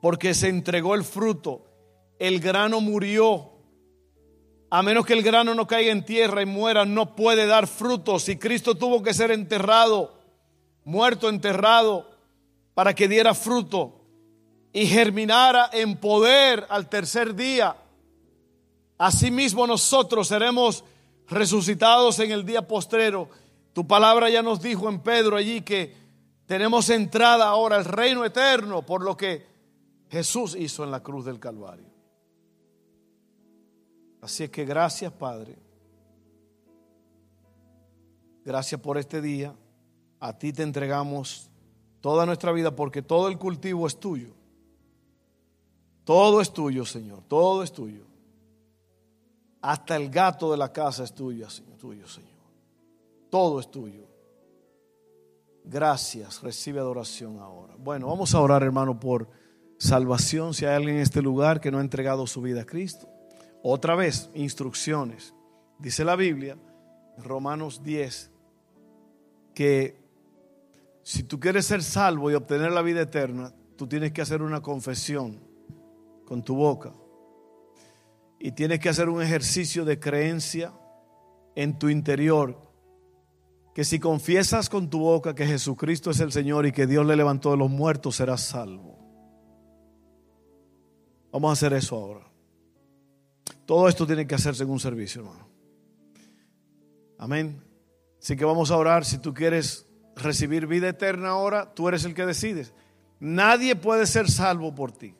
porque 0.00 0.34
se 0.34 0.48
entregó 0.48 0.94
el 0.94 1.04
fruto. 1.04 1.66
El 2.18 2.40
grano 2.40 2.80
murió. 2.80 3.50
A 4.70 4.82
menos 4.82 5.04
que 5.04 5.12
el 5.12 5.22
grano 5.22 5.54
no 5.54 5.66
caiga 5.66 5.92
en 5.92 6.04
tierra 6.04 6.42
y 6.42 6.46
muera, 6.46 6.84
no 6.84 7.14
puede 7.14 7.46
dar 7.46 7.66
frutos. 7.66 8.24
Si 8.24 8.36
Cristo 8.38 8.74
tuvo 8.74 9.02
que 9.02 9.12
ser 9.12 9.30
enterrado, 9.30 10.18
muerto, 10.84 11.28
enterrado, 11.28 12.10
para 12.74 12.94
que 12.94 13.08
diera 13.08 13.34
fruto 13.34 14.00
y 14.72 14.86
germinara 14.86 15.68
en 15.72 15.96
poder 15.96 16.66
al 16.70 16.88
tercer 16.88 17.34
día. 17.34 17.76
Asimismo 18.96 19.66
nosotros 19.66 20.28
seremos 20.28 20.84
resucitados 21.28 22.18
en 22.18 22.30
el 22.30 22.44
día 22.46 22.66
postrero 22.66 23.28
tu 23.72 23.86
palabra 23.86 24.28
ya 24.28 24.42
nos 24.42 24.60
dijo 24.60 24.88
en 24.88 25.00
Pedro 25.00 25.36
allí 25.36 25.62
que 25.62 25.94
tenemos 26.46 26.90
entrada 26.90 27.48
ahora 27.48 27.76
al 27.76 27.84
reino 27.84 28.24
eterno 28.24 28.84
por 28.84 29.02
lo 29.02 29.16
que 29.16 29.46
Jesús 30.10 30.54
hizo 30.54 30.84
en 30.84 30.90
la 30.90 31.02
cruz 31.02 31.24
del 31.24 31.40
Calvario. 31.40 31.86
Así 34.20 34.44
es 34.44 34.50
que 34.50 34.64
gracias 34.64 35.12
Padre. 35.12 35.56
Gracias 38.44 38.80
por 38.80 38.98
este 38.98 39.20
día. 39.20 39.54
A 40.20 40.38
ti 40.38 40.52
te 40.52 40.62
entregamos 40.62 41.48
toda 42.00 42.26
nuestra 42.26 42.52
vida 42.52 42.76
porque 42.76 43.02
todo 43.02 43.28
el 43.28 43.38
cultivo 43.38 43.86
es 43.86 43.98
tuyo. 43.98 44.34
Todo 46.04 46.40
es 46.40 46.52
tuyo, 46.52 46.84
Señor. 46.84 47.22
Todo 47.28 47.62
es 47.62 47.72
tuyo. 47.72 48.04
Hasta 49.60 49.96
el 49.96 50.10
gato 50.10 50.50
de 50.50 50.56
la 50.56 50.72
casa 50.72 51.04
es 51.04 51.14
tuyo, 51.14 51.46
tuyo, 51.78 52.06
Señor. 52.08 52.31
Todo 53.32 53.60
es 53.60 53.70
tuyo. 53.70 54.06
Gracias, 55.64 56.42
recibe 56.42 56.80
adoración 56.80 57.38
ahora. 57.38 57.74
Bueno, 57.78 58.08
vamos 58.08 58.34
a 58.34 58.40
orar, 58.42 58.62
hermano, 58.62 59.00
por 59.00 59.26
salvación. 59.78 60.52
Si 60.52 60.66
hay 60.66 60.74
alguien 60.74 60.96
en 60.96 61.00
este 61.00 61.22
lugar 61.22 61.58
que 61.58 61.70
no 61.70 61.78
ha 61.78 61.80
entregado 61.80 62.26
su 62.26 62.42
vida 62.42 62.60
a 62.60 62.66
Cristo. 62.66 63.08
Otra 63.62 63.94
vez, 63.94 64.28
instrucciones. 64.34 65.32
Dice 65.78 66.04
la 66.04 66.14
Biblia, 66.14 66.58
Romanos 67.16 67.82
10, 67.82 68.30
que 69.54 69.96
si 71.02 71.22
tú 71.22 71.40
quieres 71.40 71.64
ser 71.64 71.82
salvo 71.82 72.30
y 72.30 72.34
obtener 72.34 72.70
la 72.70 72.82
vida 72.82 73.00
eterna, 73.00 73.54
tú 73.76 73.86
tienes 73.86 74.12
que 74.12 74.20
hacer 74.20 74.42
una 74.42 74.60
confesión 74.60 75.40
con 76.26 76.42
tu 76.42 76.54
boca. 76.54 76.92
Y 78.38 78.52
tienes 78.52 78.78
que 78.78 78.90
hacer 78.90 79.08
un 79.08 79.22
ejercicio 79.22 79.86
de 79.86 79.98
creencia 79.98 80.74
en 81.54 81.78
tu 81.78 81.88
interior 81.88 82.71
que 83.74 83.84
si 83.84 83.98
confiesas 83.98 84.68
con 84.68 84.90
tu 84.90 85.00
boca 85.00 85.34
que 85.34 85.46
Jesucristo 85.46 86.10
es 86.10 86.20
el 86.20 86.32
Señor 86.32 86.66
y 86.66 86.72
que 86.72 86.86
Dios 86.86 87.06
le 87.06 87.16
levantó 87.16 87.50
de 87.52 87.56
los 87.56 87.70
muertos, 87.70 88.16
serás 88.16 88.42
salvo. 88.42 88.98
Vamos 91.30 91.50
a 91.50 91.52
hacer 91.52 91.72
eso 91.72 91.96
ahora. 91.96 92.26
Todo 93.64 93.88
esto 93.88 94.06
tiene 94.06 94.26
que 94.26 94.34
hacerse 94.34 94.64
en 94.64 94.70
un 94.70 94.80
servicio, 94.80 95.22
hermano. 95.22 95.48
Amén. 97.16 97.62
Así 98.20 98.36
que 98.36 98.44
vamos 98.44 98.70
a 98.70 98.76
orar. 98.76 99.06
Si 99.06 99.18
tú 99.18 99.32
quieres 99.32 99.86
recibir 100.16 100.66
vida 100.66 100.88
eterna 100.90 101.30
ahora, 101.30 101.72
tú 101.72 101.88
eres 101.88 102.04
el 102.04 102.14
que 102.14 102.26
decides. 102.26 102.74
Nadie 103.18 103.76
puede 103.76 104.06
ser 104.06 104.30
salvo 104.30 104.74
por 104.74 104.92
ti. 104.92 105.14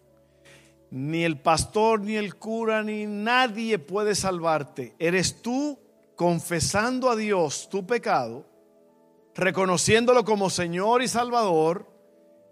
Ni 0.91 1.25
el 1.25 1.41
pastor, 1.41 2.01
ni 2.01 2.17
el 2.17 2.35
cura, 2.35 2.83
ni 2.83 3.07
nadie 3.07 3.79
puede 3.79 4.15
salvarte. 4.15 4.95
Eres 4.99 5.41
tú 5.41 5.79
confesando 6.17 7.11
a 7.11 7.17
Dios 7.17 7.69
tu 7.69 7.87
pecado, 7.87 8.47
reconociéndolo 9.35 10.25
como 10.25 10.51
Señor 10.51 11.03
y 11.03 11.09
Salvador, 11.09 11.91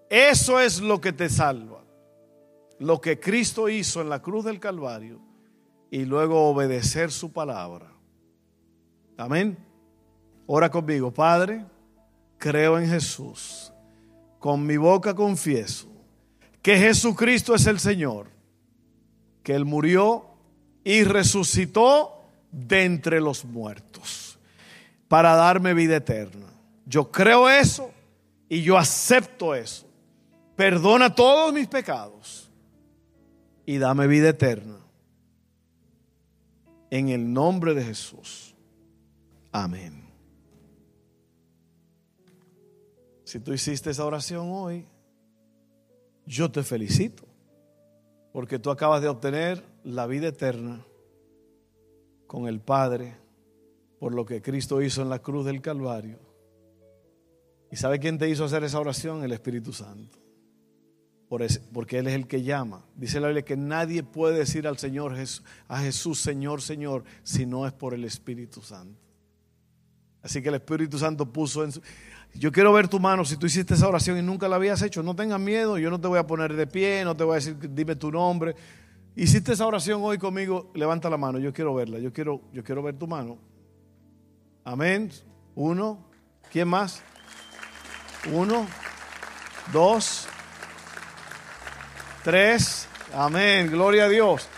eso 0.09 0.59
es 0.61 0.81
lo 0.81 1.01
que 1.01 1.13
te 1.13 1.29
salva. 1.29 1.85
Lo 2.79 3.01
que 3.01 3.21
Cristo 3.21 3.69
hizo 3.69 4.01
en 4.01 4.09
la 4.09 4.23
cruz 4.23 4.45
del 4.45 4.59
Calvario 4.59 5.21
y 5.91 6.05
luego 6.05 6.49
obedecer 6.49 7.13
su 7.13 7.33
palabra. 7.33 7.93
Amén. 9.17 9.59
Ora 10.47 10.71
conmigo, 10.71 11.13
Padre, 11.13 11.65
creo 12.39 12.79
en 12.79 12.89
Jesús. 12.89 13.73
Con 14.39 14.67
mi 14.67 14.79
boca 14.79 15.15
confieso 15.15 15.89
que 16.63 16.79
Jesucristo 16.79 17.55
es 17.55 17.67
el 17.67 17.79
Señor, 17.79 18.31
que 19.43 19.55
Él 19.55 19.65
murió 19.65 20.27
y 20.83 21.05
resucitó 21.05 22.20
de 22.51 22.85
entre 22.85 23.21
los 23.21 23.45
muertos 23.45 24.39
para 25.09 25.35
darme 25.35 25.75
vida 25.75 25.97
eterna. 25.97 26.47
Yo 26.87 27.11
creo 27.11 27.49
eso 27.49 27.91
y 28.49 28.63
yo 28.63 28.77
acepto 28.77 29.55
eso. 29.55 29.87
Perdona 30.57 31.15
todos 31.15 31.53
mis 31.53 31.67
pecados 31.67 32.51
y 33.65 33.79
dame 33.79 34.07
vida 34.07 34.31
eterna. 34.31 34.79
En 36.91 37.09
el 37.09 37.33
nombre 37.33 37.75
de 37.75 37.85
Jesús. 37.85 38.55
Amén. 39.53 40.09
Si 43.25 43.39
tú 43.39 43.53
hiciste 43.53 43.91
esa 43.91 44.05
oración 44.05 44.49
hoy, 44.51 44.87
yo 46.27 46.51
te 46.51 46.65
felicito, 46.65 47.25
porque 48.33 48.59
tú 48.59 48.71
acabas 48.71 49.03
de 49.03 49.09
obtener 49.09 49.65
la 49.85 50.07
vida 50.07 50.29
eterna 50.29 50.85
con 52.31 52.47
el 52.47 52.61
Padre 52.61 53.17
por 53.99 54.15
lo 54.15 54.25
que 54.25 54.41
Cristo 54.41 54.81
hizo 54.81 55.03
en 55.03 55.09
la 55.09 55.19
cruz 55.19 55.45
del 55.45 55.61
Calvario. 55.61 56.21
¿Y 57.73 57.75
sabe 57.77 57.99
quién 57.99 58.19
te 58.19 58.29
hizo 58.29 58.45
hacer 58.45 58.63
esa 58.63 58.79
oración? 58.79 59.25
El 59.25 59.33
Espíritu 59.33 59.73
Santo. 59.73 60.17
Por 61.29 61.45
porque 61.73 61.99
Él 61.99 62.07
es 62.07 62.15
el 62.15 62.29
que 62.29 62.45
llama. 62.45 62.87
Dice 62.95 63.19
la 63.19 63.27
Biblia 63.27 63.45
que 63.45 63.57
nadie 63.57 64.05
puede 64.05 64.39
decir 64.39 64.69
al 64.69 64.79
Señor, 64.79 65.17
a 65.67 65.81
Jesús, 65.81 66.21
Señor, 66.21 66.63
Señor, 66.63 67.03
si 67.25 67.47
no 67.47 67.67
es 67.67 67.73
por 67.73 67.95
el 67.95 68.05
Espíritu 68.05 68.63
Santo. 68.63 69.01
Así 70.23 70.41
que 70.41 70.51
el 70.51 70.55
Espíritu 70.55 71.01
Santo 71.01 71.33
puso 71.33 71.65
en 71.65 71.73
su... 71.73 71.83
Yo 72.35 72.53
quiero 72.53 72.73
ver 72.73 72.87
tu 72.87 73.01
mano 73.01 73.25
si 73.25 73.37
tú 73.39 73.47
hiciste 73.47 73.75
esa 73.75 73.89
oración 73.89 74.17
y 74.17 74.23
nunca 74.23 74.47
la 74.47 74.55
habías 74.55 74.81
hecho. 74.83 75.03
No 75.03 75.17
tengas 75.17 75.41
miedo, 75.41 75.79
yo 75.79 75.91
no 75.91 76.01
te 76.01 76.07
voy 76.07 76.21
a 76.21 76.29
poner 76.29 76.55
de 76.55 76.69
pie, 76.69 77.03
no 77.05 77.17
te 77.17 77.25
voy 77.25 77.33
a 77.33 77.35
decir, 77.37 77.57
dime 77.59 77.97
tu 77.97 78.13
nombre. 78.13 78.55
Hiciste 79.17 79.53
esa 79.53 79.67
oración 79.67 80.01
hoy 80.05 80.19
conmigo, 80.19 80.71
levanta 80.75 81.11
la 81.11 81.17
mano, 81.17 81.39
yo 81.39 81.53
quiero 81.53 81.75
verla, 81.75 81.99
yo 81.99 82.13
quiero, 82.13 82.43
yo 82.53 82.63
quiero 82.63 82.83
ver 82.83 82.97
tu 82.97 83.07
mano. 83.07 83.39
Amén. 84.65 85.11
Uno, 85.55 86.07
¿quién 86.51 86.69
más? 86.69 87.03
Uno, 88.33 88.67
dos, 89.73 90.29
tres. 92.23 92.89
Amén, 93.13 93.69
gloria 93.71 94.05
a 94.05 94.09
Dios. 94.09 94.49